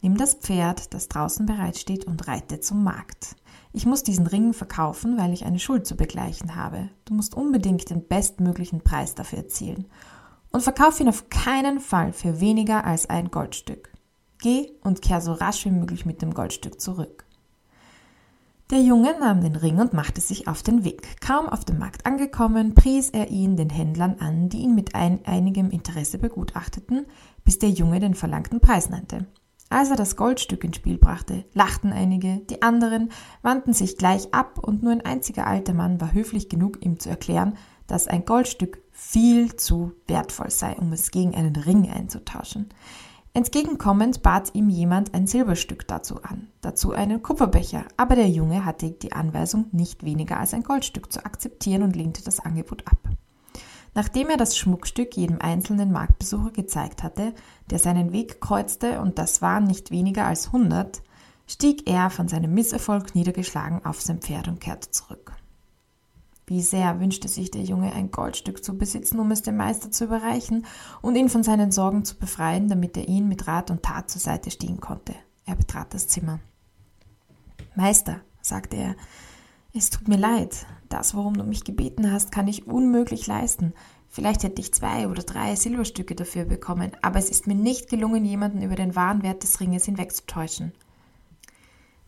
Nimm 0.00 0.16
das 0.16 0.34
Pferd, 0.34 0.94
das 0.94 1.08
draußen 1.08 1.44
bereitsteht, 1.46 2.04
und 2.04 2.28
reite 2.28 2.60
zum 2.60 2.84
Markt. 2.84 3.36
Ich 3.72 3.84
muss 3.84 4.02
diesen 4.02 4.26
Ring 4.26 4.52
verkaufen, 4.52 5.18
weil 5.18 5.32
ich 5.32 5.44
eine 5.44 5.58
Schuld 5.58 5.86
zu 5.86 5.96
begleichen 5.96 6.54
habe. 6.54 6.88
Du 7.04 7.14
musst 7.14 7.34
unbedingt 7.34 7.90
den 7.90 8.06
bestmöglichen 8.06 8.80
Preis 8.80 9.14
dafür 9.14 9.38
erzielen. 9.38 9.86
Und 10.50 10.62
verkauf 10.62 11.00
ihn 11.00 11.08
auf 11.08 11.28
keinen 11.28 11.80
Fall 11.80 12.12
für 12.12 12.40
weniger 12.40 12.84
als 12.84 13.10
ein 13.10 13.30
Goldstück. 13.30 13.92
Geh 14.40 14.70
und 14.82 15.02
kehr 15.02 15.20
so 15.20 15.32
rasch 15.32 15.64
wie 15.64 15.70
möglich 15.70 16.06
mit 16.06 16.22
dem 16.22 16.32
Goldstück 16.32 16.80
zurück. 16.80 17.24
Der 18.70 18.82
Junge 18.82 19.18
nahm 19.18 19.40
den 19.40 19.56
Ring 19.56 19.78
und 19.78 19.94
machte 19.94 20.20
sich 20.20 20.46
auf 20.46 20.62
den 20.62 20.84
Weg. 20.84 21.20
Kaum 21.20 21.48
auf 21.48 21.64
dem 21.64 21.78
Markt 21.78 22.04
angekommen, 22.04 22.74
pries 22.74 23.10
er 23.10 23.30
ihn 23.30 23.56
den 23.56 23.70
Händlern 23.70 24.16
an, 24.20 24.50
die 24.50 24.58
ihn 24.58 24.74
mit 24.74 24.94
ein, 24.94 25.24
einigem 25.24 25.70
Interesse 25.70 26.18
begutachteten, 26.18 27.06
bis 27.44 27.58
der 27.58 27.70
Junge 27.70 27.98
den 27.98 28.14
verlangten 28.14 28.60
Preis 28.60 28.90
nannte. 28.90 29.26
Als 29.70 29.90
er 29.90 29.96
das 29.96 30.16
Goldstück 30.16 30.64
ins 30.64 30.76
Spiel 30.76 30.96
brachte, 30.96 31.44
lachten 31.52 31.92
einige, 31.92 32.38
die 32.48 32.62
anderen 32.62 33.10
wandten 33.42 33.74
sich 33.74 33.98
gleich 33.98 34.32
ab 34.32 34.58
und 34.58 34.82
nur 34.82 34.92
ein 34.92 35.04
einziger 35.04 35.46
alter 35.46 35.74
Mann 35.74 36.00
war 36.00 36.14
höflich 36.14 36.48
genug, 36.48 36.82
ihm 36.84 36.98
zu 36.98 37.10
erklären, 37.10 37.54
dass 37.86 38.08
ein 38.08 38.24
Goldstück 38.24 38.82
viel 38.92 39.56
zu 39.56 39.92
wertvoll 40.06 40.50
sei, 40.50 40.74
um 40.76 40.92
es 40.92 41.10
gegen 41.10 41.34
einen 41.34 41.54
Ring 41.54 41.90
einzutauschen. 41.90 42.70
Entgegenkommend 43.34 44.22
bat 44.22 44.54
ihm 44.54 44.70
jemand 44.70 45.12
ein 45.14 45.26
Silberstück 45.26 45.86
dazu 45.86 46.22
an, 46.22 46.48
dazu 46.62 46.92
einen 46.92 47.22
Kupferbecher, 47.22 47.84
aber 47.98 48.16
der 48.16 48.28
Junge 48.28 48.64
hatte 48.64 48.90
die 48.90 49.12
Anweisung, 49.12 49.66
nicht 49.72 50.02
weniger 50.02 50.40
als 50.40 50.54
ein 50.54 50.62
Goldstück 50.62 51.12
zu 51.12 51.24
akzeptieren 51.24 51.82
und 51.82 51.94
lehnte 51.94 52.24
das 52.24 52.40
Angebot 52.40 52.86
ab. 52.86 53.07
Nachdem 53.98 54.28
er 54.28 54.36
das 54.36 54.56
Schmuckstück 54.56 55.16
jedem 55.16 55.40
einzelnen 55.40 55.90
Marktbesucher 55.90 56.52
gezeigt 56.52 57.02
hatte, 57.02 57.34
der 57.68 57.80
seinen 57.80 58.12
Weg 58.12 58.40
kreuzte, 58.40 59.00
und 59.00 59.18
das 59.18 59.42
waren 59.42 59.64
nicht 59.64 59.90
weniger 59.90 60.24
als 60.24 60.52
hundert, 60.52 61.02
stieg 61.48 61.90
er 61.90 62.08
von 62.08 62.28
seinem 62.28 62.54
Misserfolg 62.54 63.16
niedergeschlagen 63.16 63.84
auf 63.84 64.00
sein 64.00 64.20
Pferd 64.20 64.46
und 64.46 64.60
kehrte 64.60 64.92
zurück. 64.92 65.32
Wie 66.46 66.62
sehr 66.62 67.00
wünschte 67.00 67.26
sich 67.26 67.50
der 67.50 67.64
Junge 67.64 67.92
ein 67.92 68.12
Goldstück 68.12 68.62
zu 68.62 68.78
besitzen, 68.78 69.18
um 69.18 69.32
es 69.32 69.42
dem 69.42 69.56
Meister 69.56 69.90
zu 69.90 70.04
überreichen 70.04 70.64
und 71.02 71.16
ihn 71.16 71.28
von 71.28 71.42
seinen 71.42 71.72
Sorgen 71.72 72.04
zu 72.04 72.16
befreien, 72.16 72.68
damit 72.68 72.96
er 72.96 73.08
ihn 73.08 73.26
mit 73.26 73.48
Rat 73.48 73.68
und 73.68 73.82
Tat 73.82 74.10
zur 74.10 74.20
Seite 74.20 74.52
stehen 74.52 74.78
konnte. 74.78 75.16
Er 75.44 75.56
betrat 75.56 75.92
das 75.92 76.06
Zimmer. 76.06 76.38
Meister, 77.74 78.20
sagte 78.42 78.76
er, 78.76 78.94
es 79.78 79.90
tut 79.90 80.08
mir 80.08 80.18
leid. 80.18 80.66
Das, 80.88 81.14
worum 81.14 81.34
du 81.34 81.44
mich 81.44 81.64
gebeten 81.64 82.10
hast, 82.12 82.32
kann 82.32 82.48
ich 82.48 82.66
unmöglich 82.66 83.26
leisten. 83.26 83.72
Vielleicht 84.08 84.42
hätte 84.42 84.60
ich 84.60 84.74
zwei 84.74 85.06
oder 85.06 85.22
drei 85.22 85.54
Silberstücke 85.54 86.14
dafür 86.14 86.44
bekommen, 86.44 86.92
aber 87.02 87.18
es 87.18 87.30
ist 87.30 87.46
mir 87.46 87.54
nicht 87.54 87.88
gelungen, 87.88 88.24
jemanden 88.24 88.62
über 88.62 88.74
den 88.74 88.96
wahren 88.96 89.22
Wert 89.22 89.42
des 89.42 89.60
Ringes 89.60 89.84
hinwegzutäuschen. 89.84 90.72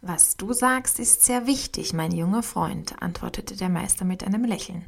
Was 0.01 0.37
du 0.37 0.53
sagst, 0.53 0.99
ist 0.99 1.23
sehr 1.23 1.47
wichtig, 1.47 1.93
mein 1.93 2.11
junger 2.11 2.43
Freund, 2.43 3.03
antwortete 3.03 3.55
der 3.55 3.69
Meister 3.69 4.07
mit 4.07 4.25
einem 4.25 4.45
Lächeln. 4.45 4.85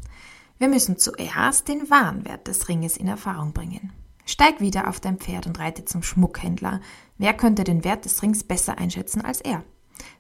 Wir 0.59 0.69
müssen 0.69 0.97
zuerst 0.97 1.69
den 1.69 1.91
wahren 1.91 2.25
Wert 2.25 2.49
des 2.49 2.69
Ringes 2.69 2.97
in 2.97 3.09
Erfahrung 3.09 3.53
bringen. 3.53 3.93
Steig 4.25 4.61
wieder 4.61 4.89
auf 4.89 5.01
dein 5.01 5.19
Pferd 5.19 5.47
und 5.47 5.59
reite 5.59 5.85
zum 5.85 6.03
Schmuckhändler. 6.03 6.81
Wer 7.19 7.35
könnte 7.35 7.65
den 7.65 7.85
Wert 7.85 8.07
des 8.07 8.23
Rings 8.23 8.43
besser 8.45 8.79
einschätzen 8.79 9.21
als 9.21 9.41
er? 9.41 9.65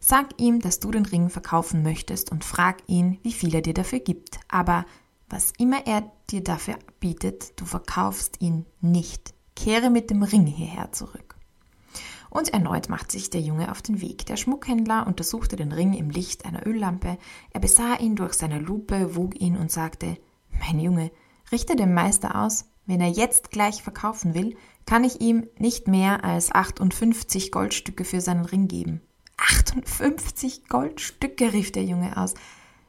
Sag 0.00 0.40
ihm, 0.40 0.60
dass 0.60 0.80
du 0.80 0.90
den 0.90 1.06
Ring 1.06 1.30
verkaufen 1.30 1.82
möchtest 1.82 2.32
und 2.32 2.44
frag 2.44 2.82
ihn, 2.86 3.18
wie 3.22 3.32
viel 3.32 3.54
er 3.54 3.62
dir 3.62 3.74
dafür 3.74 4.00
gibt. 4.00 4.40
Aber 4.48 4.84
was 5.28 5.52
immer 5.58 5.86
er 5.86 6.10
dir 6.30 6.42
dafür 6.42 6.78
bietet, 7.00 7.58
du 7.60 7.64
verkaufst 7.64 8.40
ihn 8.40 8.66
nicht. 8.80 9.34
Kehre 9.56 9.90
mit 9.90 10.10
dem 10.10 10.22
Ring 10.22 10.46
hierher 10.46 10.92
zurück. 10.92 11.36
Und 12.30 12.48
erneut 12.54 12.88
machte 12.88 13.12
sich 13.12 13.28
der 13.28 13.42
Junge 13.42 13.70
auf 13.70 13.82
den 13.82 14.00
Weg. 14.00 14.24
Der 14.26 14.36
Schmuckhändler 14.36 15.06
untersuchte 15.06 15.56
den 15.56 15.70
Ring 15.70 15.92
im 15.92 16.08
Licht 16.08 16.46
einer 16.46 16.66
Öllampe. 16.66 17.18
Er 17.50 17.60
besah 17.60 17.98
ihn 17.98 18.16
durch 18.16 18.32
seine 18.32 18.58
Lupe, 18.58 19.16
wog 19.16 19.38
ihn 19.38 19.56
und 19.56 19.70
sagte, 19.70 20.16
mein 20.58 20.80
Junge, 20.80 21.10
richte 21.50 21.76
dem 21.76 21.92
Meister 21.92 22.42
aus, 22.42 22.64
wenn 22.86 23.00
er 23.00 23.10
jetzt 23.10 23.50
gleich 23.50 23.82
verkaufen 23.82 24.34
will, 24.34 24.56
kann 24.86 25.04
ich 25.04 25.20
ihm 25.20 25.46
nicht 25.58 25.88
mehr 25.88 26.24
als 26.24 26.52
58 26.52 27.52
Goldstücke 27.52 28.04
für 28.04 28.20
seinen 28.20 28.44
Ring 28.44 28.66
geben. 28.66 29.02
58 29.42 30.68
Goldstücke, 30.68 31.52
rief 31.52 31.72
der 31.72 31.84
Junge 31.84 32.16
aus. 32.16 32.34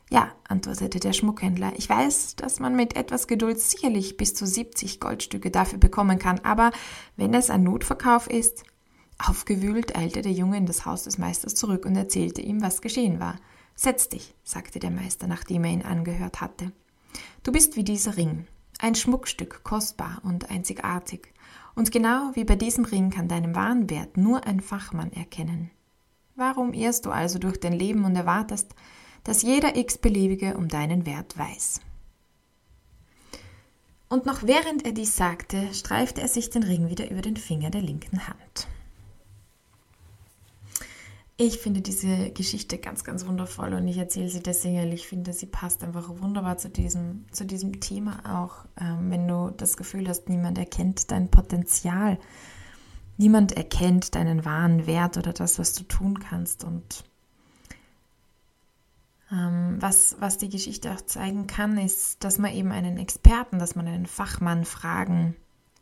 Ja, 0.10 0.32
antwortete 0.48 1.00
der 1.00 1.13
Schmuckhändler, 1.13 1.74
ich 1.76 1.89
weiß, 1.89 2.36
dass 2.36 2.60
man 2.60 2.76
mit 2.76 2.96
etwas 2.96 3.28
Geduld 3.28 3.60
sicherlich 3.60 4.18
bis 4.18 4.36
zu 4.36 4.46
70 4.46 5.00
Goldstücke 5.00 5.50
dafür 5.50 5.80
bekommen 5.80 6.20
kann, 6.20 6.39
aber 6.44 6.72
wenn 7.16 7.34
es 7.34 7.50
ein 7.50 7.63
Notverkauf 7.63 8.28
ist, 8.28 8.63
Aufgewühlt 9.18 9.96
eilte 9.96 10.22
der 10.22 10.32
Junge 10.32 10.58
in 10.58 10.66
das 10.66 10.86
Haus 10.86 11.04
des 11.04 11.18
Meisters 11.18 11.56
zurück 11.56 11.86
und 11.86 11.96
erzählte 11.96 12.42
ihm, 12.42 12.62
was 12.62 12.82
geschehen 12.82 13.20
war. 13.20 13.38
Setz 13.76 14.10
dich, 14.10 14.36
sagte 14.44 14.80
der 14.80 14.92
Meister, 14.92 15.28
nachdem 15.28 15.63
er 15.63 15.72
ihn 15.72 15.82
angehört 15.82 16.42
hatte. 16.42 16.72
Du 17.44 17.52
bist 17.52 17.76
wie 17.76 17.84
dieser 17.84 18.18
Ring, 18.18 18.48
ein 18.80 18.96
Schmuckstück, 18.96 19.63
kostbar 19.63 20.20
und 20.24 20.50
einzigartig. 20.50 21.34
Und 21.76 21.92
genau 21.92 22.32
wie 22.34 22.44
bei 22.44 22.56
diesem 22.56 22.86
Ring 22.86 23.10
kann 23.10 23.28
deinen 23.28 23.56
wahren 23.56 23.89
Wert 23.89 24.18
nur 24.18 24.46
ein 24.46 24.60
Fachmann 24.60 25.12
erkennen. 25.13 25.72
Warum 26.36 26.74
irrst 26.74 27.06
du 27.06 27.12
also 27.12 27.38
durch 27.38 27.60
dein 27.60 27.74
Leben 27.74 28.06
und 28.06 28.15
erwartest, 28.15 28.74
dass 29.24 29.43
jeder 29.43 29.76
x-beliebige 29.76 30.58
um 30.58 30.67
deinen 30.67 31.06
Wert 31.06 31.38
weiß? 31.38 31.82
Und 34.10 34.26
noch 34.26 34.43
während 34.43 34.86
er 34.86 34.91
dies 34.91 35.15
sagte, 35.15 35.74
streifte 35.74 36.22
er 36.22 36.28
sich 36.28 36.50
den 36.50 36.63
Ring 36.63 36.89
wieder 36.89 37.10
über 37.10 37.22
den 37.22 37.38
Finger 37.38 37.69
der 37.69 37.82
linken 37.82 38.28
Hand. 38.28 38.67
Ich 41.36 41.58
finde 41.58 41.82
diese 41.82 42.30
Geschichte 42.30 42.78
ganz, 42.78 43.04
ganz 43.04 43.26
wundervoll 43.26 43.74
und 43.74 43.88
ich 43.88 43.98
erzähle 43.98 44.30
sie 44.30 44.43
deswegen, 44.43 44.91
ich 44.91 45.08
finde, 45.08 45.34
sie 45.34 45.48
passt 45.48 45.84
einfach 45.84 46.08
wunderbar 46.22 46.60
zu 46.60 46.69
diesem, 46.69 47.26
zu 47.32 47.43
diesem 47.43 47.80
Thema 47.80 48.19
auch. 48.43 48.65
Ähm, 48.80 49.10
wenn 49.10 49.28
du 49.28 49.52
das 49.58 49.76
Gefühl 49.76 50.08
hast, 50.08 50.30
niemand 50.30 50.60
erkennt 50.60 51.10
dein 51.10 51.30
Potenzial, 51.30 52.19
niemand 53.17 53.52
erkennt 53.52 54.15
deinen 54.15 54.45
wahren 54.45 54.88
Wert 54.88 55.17
oder 55.17 55.34
das, 55.34 55.60
was 55.60 55.73
du 55.73 55.84
tun 55.84 56.19
kannst. 56.19 56.63
Und 56.63 57.04
ähm, 59.32 59.78
was, 59.80 60.17
was 60.19 60.38
die 60.38 60.49
Geschichte 60.49 60.91
auch 60.91 61.02
zeigen 61.02 61.47
kann, 61.47 61.78
ist, 61.78 62.23
dass 62.23 62.38
man 62.38 62.54
eben 62.54 62.71
einen 62.71 62.97
Experten, 62.97 63.60
dass 63.60 63.76
man 63.76 63.88
einen 63.88 64.06
Fachmann 64.06 64.65
fragen 64.65 65.36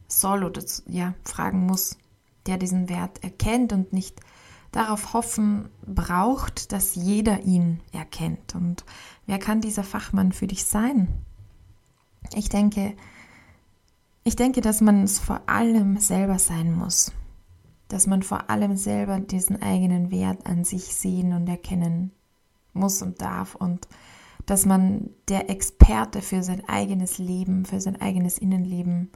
soll 0.08 0.44
oder 0.44 0.62
ja, 0.88 1.14
fragen 1.24 1.66
muss, 1.66 1.98
der 2.46 2.58
diesen 2.58 2.90
Wert 2.90 3.24
erkennt 3.24 3.74
und 3.74 3.94
nicht 3.94 4.20
darauf 4.72 5.14
hoffen 5.14 5.70
braucht, 5.86 6.72
dass 6.72 6.96
jeder 6.96 7.42
ihn 7.42 7.82
erkennt. 7.92 8.56
Und 8.56 8.86
wer 9.26 9.38
kann 9.38 9.62
dieser 9.62 9.84
Fachmann 9.84 10.32
für 10.32 10.48
dich 10.48 10.66
sein? 10.66 11.10
Ich 12.34 12.50
denke, 12.50 12.96
ich 14.24 14.36
denke, 14.36 14.62
dass 14.62 14.82
man 14.82 15.04
es 15.04 15.20
vor 15.20 15.42
allem 15.48 15.98
selber 15.98 16.40
sein 16.40 16.74
muss. 16.74 17.12
Dass 17.88 18.08
man 18.08 18.24
vor 18.24 18.50
allem 18.50 18.78
selber 18.78 19.20
diesen 19.20 19.62
eigenen 19.62 20.12
Wert 20.12 20.46
an 20.46 20.64
sich 20.64 20.96
sehen 20.96 21.34
und 21.34 21.48
erkennen 21.48 22.12
muss 22.74 23.02
und 23.02 23.22
darf 23.22 23.56
und 23.56 23.88
dass 24.46 24.66
man 24.66 25.10
der 25.28 25.50
Experte 25.50 26.22
für 26.22 26.44
sein 26.44 26.68
eigenes 26.68 27.18
Leben, 27.18 27.66
für 27.66 27.82
sein 27.82 28.00
eigenes 28.00 28.38
Innenleben 28.38 29.10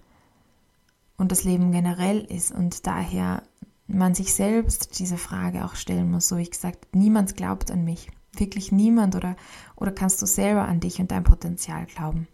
und 1.17 1.31
das 1.31 1.43
Leben 1.43 1.71
generell 1.71 2.19
ist 2.19 2.51
und 2.51 2.85
daher 2.85 3.43
man 3.87 4.15
sich 4.15 4.33
selbst 4.33 4.99
diese 4.99 5.17
Frage 5.17 5.65
auch 5.65 5.75
stellen 5.75 6.11
muss, 6.11 6.27
so 6.27 6.37
wie 6.37 6.49
gesagt, 6.49 6.95
niemand 6.95 7.35
glaubt 7.35 7.71
an 7.71 7.83
mich, 7.83 8.09
wirklich 8.33 8.71
niemand 8.71 9.15
oder, 9.15 9.35
oder 9.75 9.91
kannst 9.91 10.21
du 10.21 10.25
selber 10.25 10.67
an 10.67 10.79
dich 10.79 10.99
und 10.99 11.11
dein 11.11 11.23
Potenzial 11.23 11.85
glauben? 11.85 12.27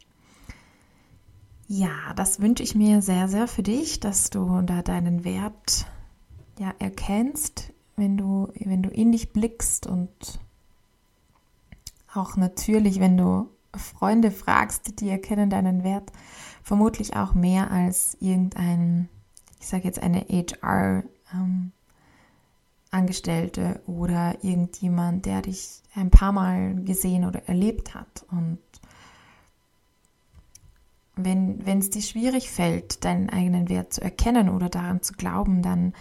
Ja, 1.74 2.14
das 2.18 2.42
wünsche 2.42 2.64
ich 2.64 2.76
mir 2.76 3.02
sehr, 3.02 3.30
sehr 3.30 3.48
für 3.48 3.64
dich, 3.64 4.02
dass 4.02 4.30
du 4.30 4.62
da 4.64 4.82
deinen 4.82 5.24
Wert 5.24 5.86
ja, 6.60 6.74
erkennst, 6.80 7.72
wenn 7.96 8.18
du, 8.18 8.52
wenn 8.56 8.84
du 8.84 8.90
in 8.90 9.14
dich 9.14 9.32
blickst 9.32 9.88
und 9.88 10.12
auch 12.14 12.36
natürlich, 12.36 13.00
wenn 13.00 13.16
du 13.16 13.48
Freunde 13.74 14.32
fragst, 14.32 15.00
die 15.00 15.08
erkennen 15.08 15.50
deinen 15.50 15.86
Wert, 15.86 16.12
vermutlich 16.62 17.16
auch 17.16 17.36
mehr 17.36 17.72
als 17.72 18.18
irgendein, 18.20 19.08
ich 19.62 19.68
sage 19.68 19.86
jetzt 19.86 20.04
eine 20.04 20.26
HR 20.28 21.06
ähm, 21.34 21.72
Angestellte 22.90 23.82
oder 23.88 24.44
irgendjemand, 24.44 25.26
der 25.26 25.42
dich 25.44 25.84
ein 25.96 26.10
paar 26.10 26.34
Mal 26.34 26.76
gesehen 26.84 27.24
oder 27.24 27.48
erlebt 27.48 27.96
hat. 27.96 28.26
Und 28.30 28.60
wenn 31.16 31.80
es 31.80 31.90
dir 31.90 32.02
schwierig 32.02 32.50
fällt, 32.50 33.04
deinen 33.04 33.30
eigenen 33.30 33.70
Wert 33.70 33.94
zu 33.94 34.02
erkennen 34.02 34.50
oder 34.50 34.70
daran 34.70 35.02
zu 35.02 35.14
glauben, 35.14 35.62
dann 35.62 35.94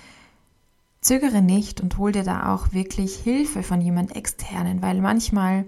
zögere 1.00 1.42
nicht 1.42 1.80
und 1.80 1.98
hol 1.98 2.12
dir 2.12 2.24
da 2.24 2.54
auch 2.54 2.72
wirklich 2.72 3.16
Hilfe 3.16 3.62
von 3.62 3.80
jemand 3.80 4.14
externen, 4.14 4.82
weil 4.82 5.00
manchmal, 5.00 5.64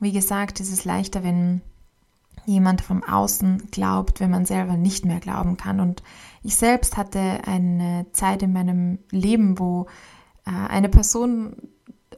wie 0.00 0.12
gesagt, 0.12 0.60
ist 0.60 0.72
es 0.72 0.84
leichter, 0.84 1.22
wenn 1.22 1.60
jemand 2.46 2.80
vom 2.80 3.02
Außen 3.02 3.70
glaubt, 3.70 4.20
wenn 4.20 4.30
man 4.30 4.44
selber 4.44 4.76
nicht 4.76 5.04
mehr 5.04 5.20
glauben 5.20 5.56
kann. 5.56 5.80
Und 5.80 6.02
ich 6.42 6.56
selbst 6.56 6.96
hatte 6.96 7.20
eine 7.46 8.06
Zeit 8.12 8.42
in 8.42 8.52
meinem 8.52 8.98
Leben, 9.10 9.58
wo 9.58 9.86
äh, 10.46 10.50
eine 10.50 10.88
Person, 10.88 11.56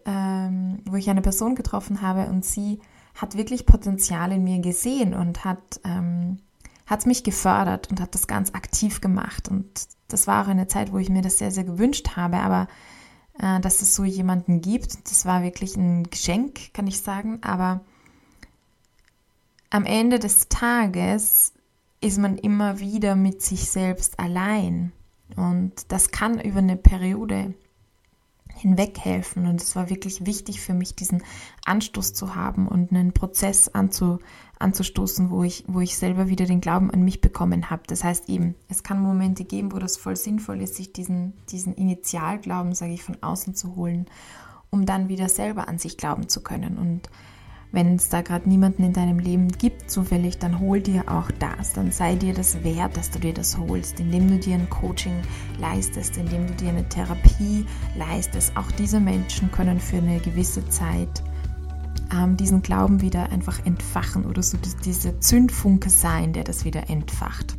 ähm, 0.04 0.80
wo 0.84 0.96
ich 0.96 1.10
eine 1.10 1.22
Person 1.22 1.54
getroffen 1.54 2.02
habe 2.02 2.26
und 2.26 2.44
sie 2.44 2.80
hat 3.14 3.36
wirklich 3.36 3.66
Potenzial 3.66 4.32
in 4.32 4.44
mir 4.44 4.58
gesehen 4.60 5.14
und 5.14 5.44
hat 5.44 5.80
ähm, 5.84 6.38
hat 6.86 7.06
mich 7.06 7.24
gefördert 7.24 7.90
und 7.90 8.00
hat 8.00 8.14
das 8.14 8.26
ganz 8.26 8.54
aktiv 8.54 9.00
gemacht. 9.00 9.48
Und 9.48 9.66
das 10.08 10.26
war 10.26 10.44
auch 10.44 10.48
eine 10.48 10.68
Zeit, 10.68 10.92
wo 10.92 10.98
ich 10.98 11.10
mir 11.10 11.22
das 11.22 11.38
sehr, 11.38 11.50
sehr 11.50 11.64
gewünscht 11.64 12.16
habe. 12.16 12.38
Aber 12.38 12.68
äh, 13.38 13.60
dass 13.60 13.82
es 13.82 13.94
so 13.94 14.04
jemanden 14.04 14.60
gibt, 14.60 15.10
das 15.10 15.26
war 15.26 15.42
wirklich 15.42 15.76
ein 15.76 16.04
Geschenk, 16.10 16.72
kann 16.72 16.86
ich 16.86 17.00
sagen. 17.00 17.42
Aber 17.42 17.80
am 19.70 19.84
Ende 19.84 20.18
des 20.18 20.48
Tages 20.48 21.52
ist 22.00 22.18
man 22.18 22.38
immer 22.38 22.78
wieder 22.78 23.16
mit 23.16 23.42
sich 23.42 23.68
selbst 23.68 24.20
allein. 24.20 24.92
Und 25.34 25.90
das 25.90 26.12
kann 26.12 26.40
über 26.40 26.58
eine 26.58 26.76
Periode 26.76 27.54
hinweg 28.54 28.98
helfen. 28.98 29.46
Und 29.46 29.60
es 29.60 29.76
war 29.76 29.90
wirklich 29.90 30.24
wichtig 30.24 30.60
für 30.60 30.74
mich, 30.74 30.94
diesen 30.94 31.22
Anstoß 31.64 32.14
zu 32.14 32.34
haben 32.34 32.68
und 32.68 32.90
einen 32.90 33.12
Prozess 33.12 33.68
anzu, 33.68 34.18
anzustoßen, 34.58 35.30
wo 35.30 35.42
ich, 35.42 35.64
wo 35.66 35.80
ich 35.80 35.96
selber 35.96 36.28
wieder 36.28 36.46
den 36.46 36.60
Glauben 36.60 36.90
an 36.90 37.02
mich 37.02 37.20
bekommen 37.20 37.70
habe. 37.70 37.82
Das 37.86 38.04
heißt 38.04 38.28
eben, 38.28 38.54
es 38.68 38.82
kann 38.82 39.00
Momente 39.00 39.44
geben, 39.44 39.72
wo 39.72 39.78
das 39.78 39.96
voll 39.96 40.16
sinnvoll 40.16 40.62
ist, 40.62 40.76
sich 40.76 40.92
diesen, 40.92 41.34
diesen 41.50 41.74
Initialglauben, 41.74 42.74
sage 42.74 42.92
ich, 42.92 43.02
von 43.02 43.22
außen 43.22 43.54
zu 43.54 43.76
holen, 43.76 44.06
um 44.70 44.86
dann 44.86 45.08
wieder 45.08 45.28
selber 45.28 45.68
an 45.68 45.78
sich 45.78 45.96
glauben 45.96 46.28
zu 46.28 46.42
können. 46.42 46.78
Und 46.78 47.10
wenn 47.72 47.96
es 47.96 48.08
da 48.08 48.22
gerade 48.22 48.48
niemanden 48.48 48.84
in 48.84 48.92
deinem 48.92 49.18
Leben 49.18 49.48
gibt, 49.48 49.90
zufällig, 49.90 50.38
dann 50.38 50.60
hol 50.60 50.80
dir 50.80 51.04
auch 51.08 51.30
das. 51.32 51.74
Dann 51.74 51.90
sei 51.90 52.14
dir 52.14 52.32
das 52.32 52.64
wert, 52.64 52.96
dass 52.96 53.10
du 53.10 53.18
dir 53.18 53.34
das 53.34 53.58
holst, 53.58 54.00
indem 54.00 54.28
du 54.28 54.38
dir 54.38 54.54
ein 54.54 54.70
Coaching 54.70 55.20
leistest, 55.58 56.16
indem 56.16 56.46
du 56.46 56.54
dir 56.54 56.70
eine 56.70 56.88
Therapie 56.88 57.66
leistest. 57.96 58.56
Auch 58.56 58.70
diese 58.72 59.00
Menschen 59.00 59.50
können 59.50 59.78
für 59.78 59.98
eine 59.98 60.20
gewisse 60.20 60.66
Zeit 60.70 61.22
ähm, 62.12 62.36
diesen 62.36 62.62
Glauben 62.62 63.00
wieder 63.00 63.30
einfach 63.30 63.64
entfachen 63.64 64.24
oder 64.26 64.42
so 64.42 64.58
diese 64.84 65.18
Zündfunke 65.20 65.90
sein, 65.90 66.32
der 66.32 66.44
das 66.44 66.64
wieder 66.64 66.88
entfacht 66.88 67.56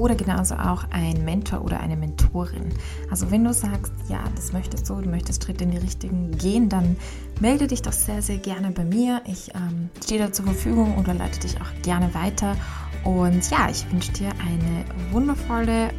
oder 0.00 0.14
genauso 0.14 0.54
auch 0.54 0.84
ein 0.90 1.24
Mentor 1.24 1.62
oder 1.62 1.80
eine 1.80 1.96
Mentorin. 1.96 2.72
Also 3.10 3.30
wenn 3.30 3.44
du 3.44 3.52
sagst, 3.52 3.92
ja, 4.08 4.24
das 4.34 4.52
möchtest 4.52 4.88
du, 4.88 5.00
du 5.00 5.08
möchtest 5.10 5.44
Schritte 5.44 5.64
in 5.64 5.72
die 5.72 5.78
Richtigen 5.78 6.36
gehen, 6.38 6.68
dann 6.68 6.96
melde 7.40 7.66
dich 7.66 7.82
doch 7.82 7.92
sehr, 7.92 8.22
sehr 8.22 8.38
gerne 8.38 8.70
bei 8.70 8.84
mir. 8.84 9.20
Ich 9.26 9.54
ähm, 9.54 9.90
stehe 10.02 10.20
da 10.20 10.32
zur 10.32 10.46
Verfügung 10.46 10.96
oder 10.96 11.12
leite 11.12 11.40
dich 11.40 11.60
auch 11.60 11.82
gerne 11.82 12.12
weiter. 12.14 12.56
Und 13.04 13.50
ja, 13.50 13.68
ich 13.70 13.90
wünsche 13.92 14.12
dir 14.12 14.30
eine 14.30 14.84
wundervolle 15.12 15.90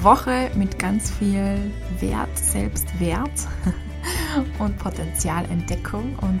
Woche 0.00 0.50
mit 0.54 0.78
ganz 0.78 1.10
viel 1.10 1.72
Wert, 2.00 2.38
Selbstwert 2.38 3.48
und 4.60 4.78
Potenzialentdeckung. 4.78 6.16
Und 6.20 6.40